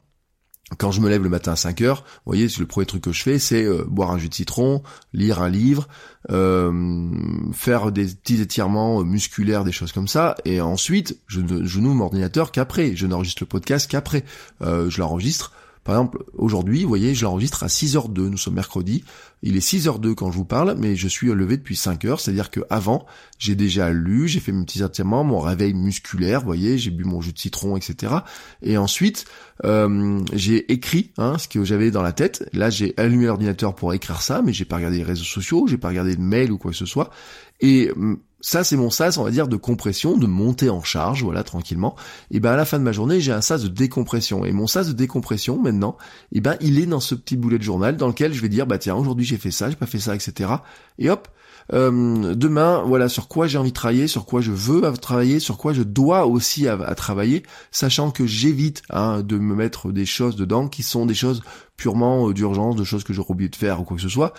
quand 0.78 0.92
je 0.92 1.02
me 1.02 1.10
lève 1.10 1.24
le 1.24 1.30
matin 1.30 1.54
à 1.54 1.56
5 1.56 1.82
heures, 1.82 2.04
vous 2.26 2.34
voyez, 2.34 2.48
le 2.60 2.66
premier 2.66 2.86
truc 2.86 3.04
que 3.04 3.12
je 3.12 3.24
fais, 3.24 3.40
c'est 3.40 3.64
euh, 3.64 3.84
boire 3.88 4.12
un 4.12 4.18
jus 4.18 4.30
de 4.30 4.34
citron, 4.34 4.84
lire 5.14 5.42
un 5.42 5.50
livre, 5.50 5.88
euh, 6.32 7.12
faire 7.54 7.92
des 7.92 8.06
petits 8.06 8.42
étirements 8.42 9.04
musculaires, 9.04 9.64
des 9.64 9.72
choses 9.72 9.92
comme 9.92 10.08
ça, 10.08 10.36
et 10.46 10.62
ensuite, 10.62 11.20
je, 11.28 11.42
je 11.64 11.80
noue 11.80 11.94
mon 11.94 12.06
ordinateur 12.06 12.52
qu'après. 12.52 12.96
Je 12.96 13.08
n'enregistre 13.08 13.44
le 13.44 13.48
podcast 13.48 13.90
qu'après. 13.90 14.24
Euh, 14.62 14.90
je 14.90 15.00
l'enregistre 15.00 15.54
par 15.90 15.98
exemple, 15.98 16.24
aujourd'hui, 16.38 16.84
vous 16.84 16.88
voyez, 16.88 17.16
je 17.16 17.24
l'enregistre 17.24 17.64
à 17.64 17.66
6h02, 17.66 18.28
nous 18.28 18.38
sommes 18.38 18.54
mercredi, 18.54 19.04
il 19.42 19.58
est 19.58 19.68
6h02 19.68 20.14
quand 20.14 20.32
je 20.32 20.38
vous 20.38 20.46
parle, 20.46 20.76
mais 20.78 20.96
je 20.96 21.08
suis 21.08 21.30
levé 21.30 21.58
depuis 21.58 21.74
5h, 21.74 22.20
c'est-à-dire 22.20 22.52
que 22.52 22.60
avant, 22.70 23.08
j'ai 23.40 23.56
déjà 23.56 23.90
lu, 23.90 24.28
j'ai 24.28 24.40
fait 24.40 24.52
mes 24.52 24.64
petits 24.66 24.84
étirements, 24.84 25.24
mon 25.24 25.40
réveil 25.40 25.74
musculaire, 25.74 26.42
vous 26.42 26.46
voyez, 26.46 26.78
j'ai 26.78 26.92
bu 26.92 27.06
mon 27.06 27.22
jus 27.22 27.34
de 27.34 27.40
citron, 27.40 27.76
etc. 27.76 28.18
Et 28.62 28.78
ensuite, 28.78 29.26
euh, 29.66 30.22
j'ai 30.32 30.72
écrit 30.72 31.12
hein, 31.18 31.40
ce 31.40 31.48
que 31.48 31.64
j'avais 31.64 31.90
dans 31.90 32.04
la 32.04 32.12
tête. 32.12 32.48
Là, 32.54 32.70
j'ai 32.70 32.94
allumé 32.98 33.26
l'ordinateur 33.26 33.74
pour 33.74 33.92
écrire 33.92 34.22
ça, 34.22 34.44
mais 34.44 34.54
j'ai 34.54 34.66
pas 34.66 34.76
regardé 34.76 34.98
les 34.98 35.04
réseaux 35.04 35.24
sociaux, 35.24 35.66
j'ai 35.66 35.80
pas 35.80 35.88
regardé 35.88 36.16
de 36.16 36.22
mail 36.22 36.52
ou 36.52 36.60
quoi 36.60 36.70
que 36.70 36.78
ce 36.78 36.86
soit. 36.86 37.10
Et 37.62 37.90
hum, 37.96 38.20
ça 38.42 38.64
c'est 38.64 38.78
mon 38.78 38.90
sas, 38.90 39.18
on 39.18 39.24
va 39.24 39.32
dire, 39.32 39.48
de 39.48 39.58
compression, 39.58 40.18
de 40.18 40.28
montée 40.28 40.70
en 40.70 40.84
charge, 40.84 41.24
voilà, 41.24 41.44
tranquillement. 41.44 41.96
Et 42.32 42.40
ben 42.40 42.52
à 42.52 42.56
la 42.56 42.66
fin 42.66 42.80
de 42.80 42.84
ma 42.84 42.92
journée, 42.92 43.20
j'ai 43.20 43.32
un 43.32 43.42
sas 43.42 43.64
de 43.64 43.68
décompression. 43.68 44.46
Et 44.46 44.52
mon 44.52 44.68
sas 44.68 44.88
de 44.88 44.94
décompression, 44.94 45.60
maintenant, 45.60 45.98
et 46.32 46.42
ben 46.42 46.56
il 46.62 46.80
est 46.80 46.86
dans 46.86 47.00
ce 47.00 47.16
petit 47.16 47.38
boulet 47.38 47.58
de 47.58 47.64
journal 47.64 47.98
dans 47.98 48.08
lequel 48.08 48.34
je 48.34 48.42
vais 48.42 48.50
dire, 48.50 48.66
bah 48.68 48.78
tiens, 48.78 48.96
aujourd'hui 48.96 49.26
j'ai 49.26 49.38
fait 49.38 49.52
ça, 49.52 49.70
j'ai 49.70 49.76
pas 49.76 49.86
fait 49.86 50.00
ça, 50.00 50.16
etc. 50.16 50.52
Et 50.98 51.10
hop, 51.10 51.28
euh, 51.74 52.34
demain, 52.36 52.84
voilà, 52.86 53.10
sur 53.10 53.28
quoi 53.28 53.48
j'ai 53.48 53.58
envie 53.58 53.70
de 53.70 53.76
travailler, 53.76 54.08
sur 54.08 54.26
quoi 54.26 54.42
je 54.42 54.52
veux 54.52 54.82
travailler, 54.94 55.40
sur 55.40 55.58
quoi 55.58 55.74
je 55.74 55.84
dois 55.84 56.26
aussi 56.26 56.68
à, 56.68 56.78
travailler, 56.96 57.44
sachant 57.72 58.12
que 58.12 58.26
j'évite 58.26 58.82
hein, 58.90 59.22
de 59.22 59.38
me 59.38 59.56
mettre 59.56 59.92
des 59.92 60.06
choses 60.06 60.36
dedans 60.36 60.68
qui 60.68 60.84
sont 60.84 61.06
des 61.06 61.14
choses 61.14 61.44
purement 61.80 62.30
euh, 62.30 62.34
d'urgence, 62.34 62.76
de 62.76 62.84
choses 62.84 63.04
que 63.04 63.14
j'aurais 63.14 63.32
oublié 63.32 63.50
de 63.50 63.56
faire 63.56 63.82
ou 63.82 63.84
quoi 63.84 63.98
que 63.98 64.04
ce 64.04 64.10
soit, 64.10 64.34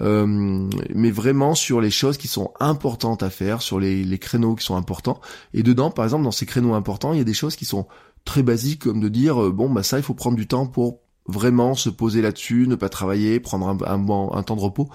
euh, 0.00 0.68
mais 0.94 1.10
vraiment 1.10 1.54
sur 1.54 1.80
les 1.80 1.90
choses 1.90 2.16
qui 2.16 2.26
sont 2.26 2.52
importantes 2.58 3.22
à 3.22 3.30
faire, 3.30 3.62
sur 3.62 3.78
les, 3.78 4.18
créneaux 4.18 4.54
qui 4.54 4.64
sont 4.64 4.76
importants. 4.76 5.20
Et 5.54 5.62
dedans, 5.62 5.90
par 5.90 6.04
exemple, 6.04 6.24
dans 6.24 6.32
ces 6.32 6.46
créneaux 6.46 6.74
importants, 6.74 7.12
il 7.12 7.18
y 7.18 7.22
a 7.22 7.24
des 7.24 7.34
choses 7.34 7.54
qui 7.54 7.66
sont 7.66 7.86
très 8.24 8.42
basiques, 8.42 8.84
comme 8.84 9.00
de 9.00 9.08
dire, 9.08 9.52
bon, 9.52 9.70
bah 9.70 9.82
ça, 9.82 9.98
il 9.98 10.02
faut 10.02 10.14
prendre 10.14 10.36
du 10.36 10.48
temps 10.48 10.66
pour 10.66 11.00
vraiment 11.28 11.74
se 11.74 11.90
poser 11.90 12.22
là-dessus, 12.22 12.66
ne 12.66 12.74
pas 12.74 12.88
travailler, 12.88 13.40
prendre 13.40 13.68
un, 13.68 13.78
un, 13.86 13.98
bon, 13.98 14.32
un 14.32 14.42
temps 14.42 14.56
de 14.56 14.60
repos. 14.60 14.88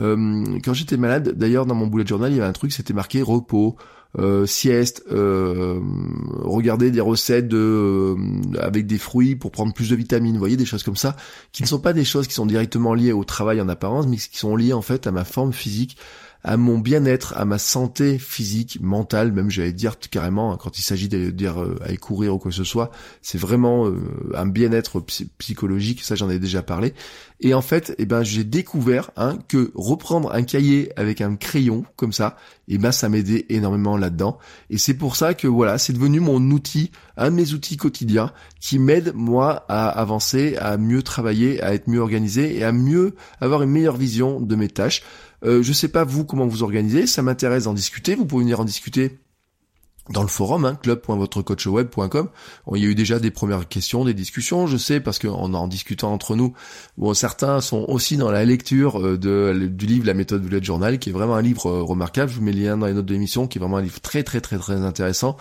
Euh, 0.00 0.58
quand 0.62 0.74
j'étais 0.74 0.96
malade, 0.96 1.32
d'ailleurs 1.36 1.66
dans 1.66 1.74
mon 1.74 1.86
bullet 1.86 2.06
journal, 2.06 2.32
il 2.32 2.36
y 2.36 2.40
avait 2.40 2.48
un 2.48 2.52
truc, 2.52 2.72
c'était 2.72 2.94
marqué 2.94 3.22
repos, 3.22 3.76
euh, 4.18 4.46
sieste, 4.46 5.02
euh, 5.12 5.78
regarder 6.42 6.90
des 6.90 7.00
recettes 7.00 7.52
euh, 7.52 8.16
avec 8.58 8.86
des 8.86 8.98
fruits 8.98 9.36
pour 9.36 9.50
prendre 9.50 9.74
plus 9.74 9.90
de 9.90 9.96
vitamines, 9.96 10.32
vous 10.34 10.38
voyez 10.38 10.56
des 10.56 10.64
choses 10.64 10.82
comme 10.82 10.96
ça, 10.96 11.16
qui 11.52 11.62
ne 11.62 11.68
sont 11.68 11.80
pas 11.80 11.92
des 11.92 12.04
choses 12.04 12.26
qui 12.26 12.34
sont 12.34 12.46
directement 12.46 12.94
liées 12.94 13.12
au 13.12 13.24
travail 13.24 13.60
en 13.60 13.68
apparence, 13.68 14.06
mais 14.06 14.16
qui 14.16 14.38
sont 14.38 14.56
liées 14.56 14.72
en 14.72 14.82
fait 14.82 15.06
à 15.06 15.12
ma 15.12 15.24
forme 15.24 15.52
physique, 15.52 15.96
à 16.44 16.56
mon 16.56 16.78
bien-être, 16.78 17.34
à 17.36 17.44
ma 17.44 17.58
santé 17.58 18.18
physique, 18.18 18.78
mentale, 18.80 19.32
même 19.32 19.50
j'allais 19.50 19.72
dire 19.72 19.98
carrément 19.98 20.52
hein, 20.52 20.58
quand 20.60 20.78
il 20.78 20.82
s'agit 20.82 21.08
d'aller 21.08 21.32
euh, 21.42 21.96
courir 22.00 22.34
ou 22.34 22.38
quoi 22.38 22.50
que 22.50 22.56
ce 22.56 22.64
soit, 22.64 22.90
c'est 23.20 23.38
vraiment 23.38 23.86
euh, 23.86 23.98
un 24.34 24.46
bien-être 24.46 25.00
psychologique, 25.38 26.02
ça 26.02 26.14
j'en 26.14 26.30
ai 26.30 26.38
déjà 26.38 26.62
parlé. 26.62 26.94
Et 27.40 27.52
en 27.52 27.60
fait, 27.60 27.94
eh 27.98 28.06
ben 28.06 28.22
j'ai 28.22 28.44
découvert 28.44 29.10
hein, 29.16 29.38
que 29.48 29.70
reprendre 29.74 30.32
un 30.32 30.42
cahier 30.42 30.90
avec 30.96 31.20
un 31.20 31.36
crayon 31.36 31.84
comme 31.96 32.12
ça, 32.12 32.36
eh 32.68 32.78
ben 32.78 32.92
ça 32.92 33.08
m'aidait 33.08 33.44
énormément 33.50 33.96
là-dedans. 33.96 34.38
Et 34.70 34.78
c'est 34.78 34.94
pour 34.94 35.16
ça 35.16 35.34
que 35.34 35.46
voilà, 35.46 35.76
c'est 35.76 35.92
devenu 35.92 36.20
mon 36.20 36.40
outil, 36.50 36.92
un 37.18 37.30
de 37.30 37.36
mes 37.36 37.52
outils 37.52 37.76
quotidiens 37.76 38.32
qui 38.60 38.78
m'aide 38.78 39.12
moi 39.14 39.66
à 39.68 39.88
avancer, 39.88 40.56
à 40.56 40.78
mieux 40.78 41.02
travailler, 41.02 41.62
à 41.62 41.74
être 41.74 41.88
mieux 41.88 42.00
organisé 42.00 42.56
et 42.56 42.64
à 42.64 42.72
mieux 42.72 43.14
avoir 43.40 43.62
une 43.62 43.70
meilleure 43.70 43.96
vision 43.96 44.40
de 44.40 44.56
mes 44.56 44.68
tâches. 44.68 45.02
Euh, 45.44 45.62
je 45.62 45.72
sais 45.72 45.88
pas 45.88 46.04
vous 46.04 46.24
comment 46.24 46.46
vous 46.46 46.62
organisez, 46.62 47.06
ça 47.06 47.22
m'intéresse 47.22 47.64
d'en 47.64 47.74
discuter. 47.74 48.14
Vous 48.14 48.26
pouvez 48.26 48.44
venir 48.44 48.60
en 48.60 48.64
discuter 48.64 49.18
dans 50.10 50.22
le 50.22 50.28
forum, 50.28 50.64
hein, 50.64 50.78
club.votrecoachweb.com. 50.80 52.28
il 52.74 52.82
y 52.82 52.86
a 52.86 52.88
eu 52.88 52.94
déjà 52.94 53.18
des 53.18 53.30
premières 53.30 53.66
questions, 53.66 54.04
des 54.04 54.14
discussions, 54.14 54.66
je 54.66 54.76
sais, 54.76 55.00
parce 55.00 55.18
qu'en 55.18 55.52
en 55.52 55.66
discutant 55.66 56.12
entre 56.12 56.36
nous, 56.36 56.54
bon, 56.96 57.12
certains 57.12 57.60
sont 57.60 57.84
aussi 57.88 58.16
dans 58.16 58.30
la 58.30 58.44
lecture 58.44 59.00
euh, 59.00 59.18
du 59.18 59.86
livre 59.86 60.06
La 60.06 60.14
méthode 60.14 60.42
Bullet 60.42 60.62
Journal, 60.62 60.98
qui 60.98 61.10
est 61.10 61.12
vraiment 61.12 61.34
un 61.34 61.42
livre 61.42 61.66
euh, 61.66 61.82
remarquable. 61.82 62.30
Je 62.30 62.36
vous 62.36 62.44
mets 62.44 62.52
le 62.52 62.62
lien 62.62 62.76
dans 62.76 62.86
les 62.86 62.92
notes 62.92 63.06
de 63.06 63.14
l'émission, 63.14 63.48
qui 63.48 63.58
est 63.58 63.60
vraiment 63.60 63.78
un 63.78 63.82
livre 63.82 64.00
très 64.00 64.22
très 64.22 64.40
très 64.40 64.58
très 64.58 64.76
intéressant. 64.76 65.36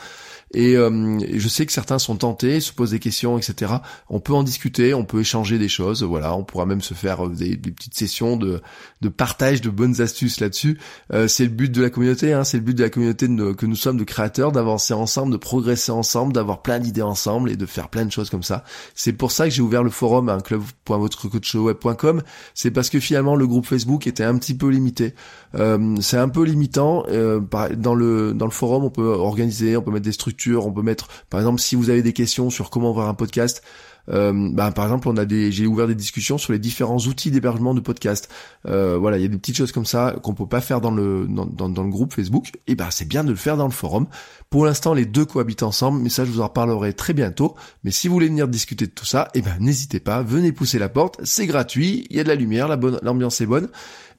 Euh, 0.56 1.20
et, 1.20 1.40
je 1.40 1.48
sais 1.48 1.66
que 1.66 1.72
certains 1.72 2.00
sont 2.00 2.16
tentés, 2.16 2.60
se 2.60 2.72
posent 2.72 2.92
des 2.92 3.00
questions, 3.00 3.38
etc. 3.38 3.74
On 4.10 4.20
peut 4.20 4.34
en 4.34 4.44
discuter, 4.44 4.94
on 4.94 5.06
peut 5.06 5.22
échanger 5.22 5.58
des 5.58 5.68
choses. 5.68 6.04
Voilà, 6.04 6.36
on 6.36 6.44
pourra 6.44 6.66
même 6.66 6.82
se 6.82 6.94
faire 6.94 7.26
euh, 7.26 7.30
des, 7.30 7.58
petites 7.58 7.96
sessions 7.96 8.38
de, 8.38 8.62
de, 9.02 9.10
partage 9.10 9.62
de 9.62 9.70
bonnes 9.70 10.02
astuces 10.02 10.40
là-dessus. 10.40 10.80
Euh, 11.14 11.28
c'est 11.28 11.44
le 11.44 11.50
but 11.50 11.72
de 11.72 11.82
la 11.82 11.90
communauté, 11.90 12.34
hein, 12.34 12.44
c'est 12.44 12.58
le 12.58 12.64
but 12.64 12.76
de 12.76 12.84
la 12.84 12.90
communauté 12.90 13.28
que 13.28 13.66
nous 13.66 13.76
sommes 13.76 13.98
de 13.98 14.04
créateurs, 14.04 14.52
d'avancer 14.52 14.94
ensemble, 14.94 15.32
de 15.32 15.38
progresser 15.38 15.92
ensemble, 15.92 16.34
d'avoir 16.34 16.62
plein 16.62 16.80
d'idées 16.80 17.02
ensemble 17.02 17.52
et 17.52 17.56
de 17.56 17.66
faire 17.66 17.90
plein 17.90 18.06
de 18.06 18.12
choses 18.12 18.30
comme 18.30 18.44
ça. 18.44 18.64
C'est 18.94 19.14
pour 19.14 19.32
ça 19.32 19.46
que 19.46 19.52
j'ai 19.52 19.62
ouvert 19.62 19.84
le 19.84 19.90
forum 19.90 20.30
hein, 20.30 20.40
club.votrecoachweb.com. 20.40 22.22
C'est 22.54 22.72
parce 22.72 22.90
que 22.90 23.00
finalement 23.00 23.36
le 23.36 23.48
groupe 23.48 23.66
Facebook 23.66 24.08
était 24.08 24.24
un 24.24 24.38
petit 24.38 24.56
peu 24.56 24.70
limité. 24.70 25.14
Euh, 25.56 25.96
c'est 26.02 26.18
un 26.18 26.30
peu 26.30 26.44
limitant. 26.44 27.06
Euh, 27.10 27.40
dans 27.78 27.96
le 27.96 28.34
dans 28.34 28.46
le 28.46 28.52
forum, 28.52 28.84
on 28.84 28.90
peut 28.90 29.08
organiser, 29.08 29.78
on 29.78 29.82
peut 29.82 29.92
mettre 29.92 30.06
des 30.06 30.12
structures, 30.12 30.45
on 30.54 30.72
peut 30.72 30.82
mettre, 30.82 31.08
par 31.30 31.40
exemple, 31.40 31.62
si 31.62 31.76
vous 31.76 31.90
avez 31.90 32.02
des 32.02 32.14
questions 32.14 32.50
sur 32.50 32.70
comment 32.70 32.92
voir 32.94 33.10
un 33.10 33.14
podcast, 33.14 33.62
Euh, 34.10 34.50
bah, 34.54 34.72
par 34.72 34.86
exemple, 34.86 35.08
on 35.08 35.18
a 35.18 35.26
des, 35.26 35.52
j'ai 35.52 35.66
ouvert 35.66 35.88
des 35.88 35.96
discussions 35.96 36.38
sur 36.38 36.54
les 36.54 36.60
différents 36.60 36.98
outils 36.98 37.32
d'hébergement 37.32 37.74
de 37.74 37.80
podcast. 37.80 38.30
Euh, 38.68 38.98
voilà, 38.98 39.18
il 39.18 39.24
y 39.24 39.26
a 39.26 39.28
des 39.28 39.38
petites 39.38 39.58
choses 39.58 39.72
comme 39.72 39.86
ça 39.86 40.16
qu'on 40.22 40.34
peut 40.34 40.48
pas 40.48 40.62
faire 40.62 40.82
dans 40.82 40.92
le 40.92 41.28
dans, 41.28 41.46
dans, 41.46 41.84
le 41.84 41.90
groupe 41.90 42.14
Facebook. 42.14 42.52
Et 42.68 42.76
ben 42.76 42.88
c'est 42.92 43.08
bien 43.08 43.24
de 43.24 43.30
le 43.30 43.36
faire 43.36 43.58
dans 43.58 43.66
le 43.66 43.72
forum. 43.72 44.08
Pour 44.50 44.66
l'instant, 44.66 44.94
les 44.94 45.06
deux 45.06 45.26
cohabitent 45.26 45.64
ensemble, 45.64 46.02
mais 46.02 46.10
ça 46.10 46.26
je 46.26 46.32
vous 46.32 46.42
en 46.42 46.48
reparlerai 46.48 46.94
très 46.94 47.14
bientôt. 47.14 47.56
Mais 47.84 47.92
si 47.92 48.08
vous 48.08 48.14
voulez 48.14 48.28
venir 48.28 48.48
discuter 48.48 48.86
de 48.86 48.92
tout 48.92 49.06
ça, 49.06 49.30
et 49.34 49.42
ben 49.42 49.56
n'hésitez 49.60 50.00
pas, 50.00 50.22
venez 50.22 50.52
pousser 50.52 50.80
la 50.80 50.90
porte, 50.90 51.20
c'est 51.24 51.48
gratuit, 51.48 52.06
il 52.10 52.18
y 52.18 52.20
a 52.20 52.24
de 52.24 52.30
la 52.30 52.36
lumière, 52.36 52.68
la 52.68 52.78
bonne, 52.78 53.00
l'ambiance 53.02 53.42
est 53.42 53.46
bonne 53.46 53.70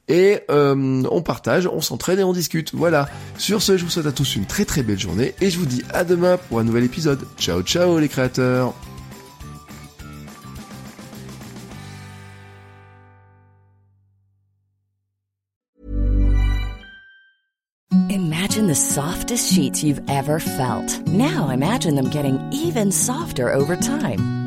et 0.07 0.39
euh, 0.49 1.03
on 1.11 1.21
partage, 1.21 1.67
on 1.67 1.81
s'entraîne 1.81 2.19
et 2.19 2.23
on 2.23 2.33
discute. 2.33 2.73
Voilà. 2.73 3.09
Sur 3.37 3.61
ce, 3.61 3.77
je 3.77 3.83
vous 3.83 3.89
souhaite 3.89 4.05
à 4.05 4.11
tous 4.11 4.35
une 4.35 4.45
très 4.45 4.65
très 4.65 4.83
belle 4.83 4.99
journée 4.99 5.35
et 5.41 5.49
je 5.49 5.57
vous 5.57 5.65
dis 5.65 5.83
à 5.93 6.03
demain 6.03 6.37
pour 6.37 6.59
un 6.59 6.63
nouvel 6.63 6.83
épisode. 6.83 7.19
Ciao 7.37 7.61
ciao 7.61 7.99
les 7.99 8.07
créateurs 8.07 8.73
Imagine 18.09 18.67
the 18.67 18.75
softest 18.75 19.53
sheets 19.53 19.83
you've 19.83 20.01
ever 20.09 20.39
felt. 20.39 21.05
Now 21.07 21.49
imagine 21.49 21.95
them 21.95 22.09
getting 22.09 22.39
even 22.51 22.91
softer 22.91 23.51
over 23.53 23.75
time. 23.75 24.46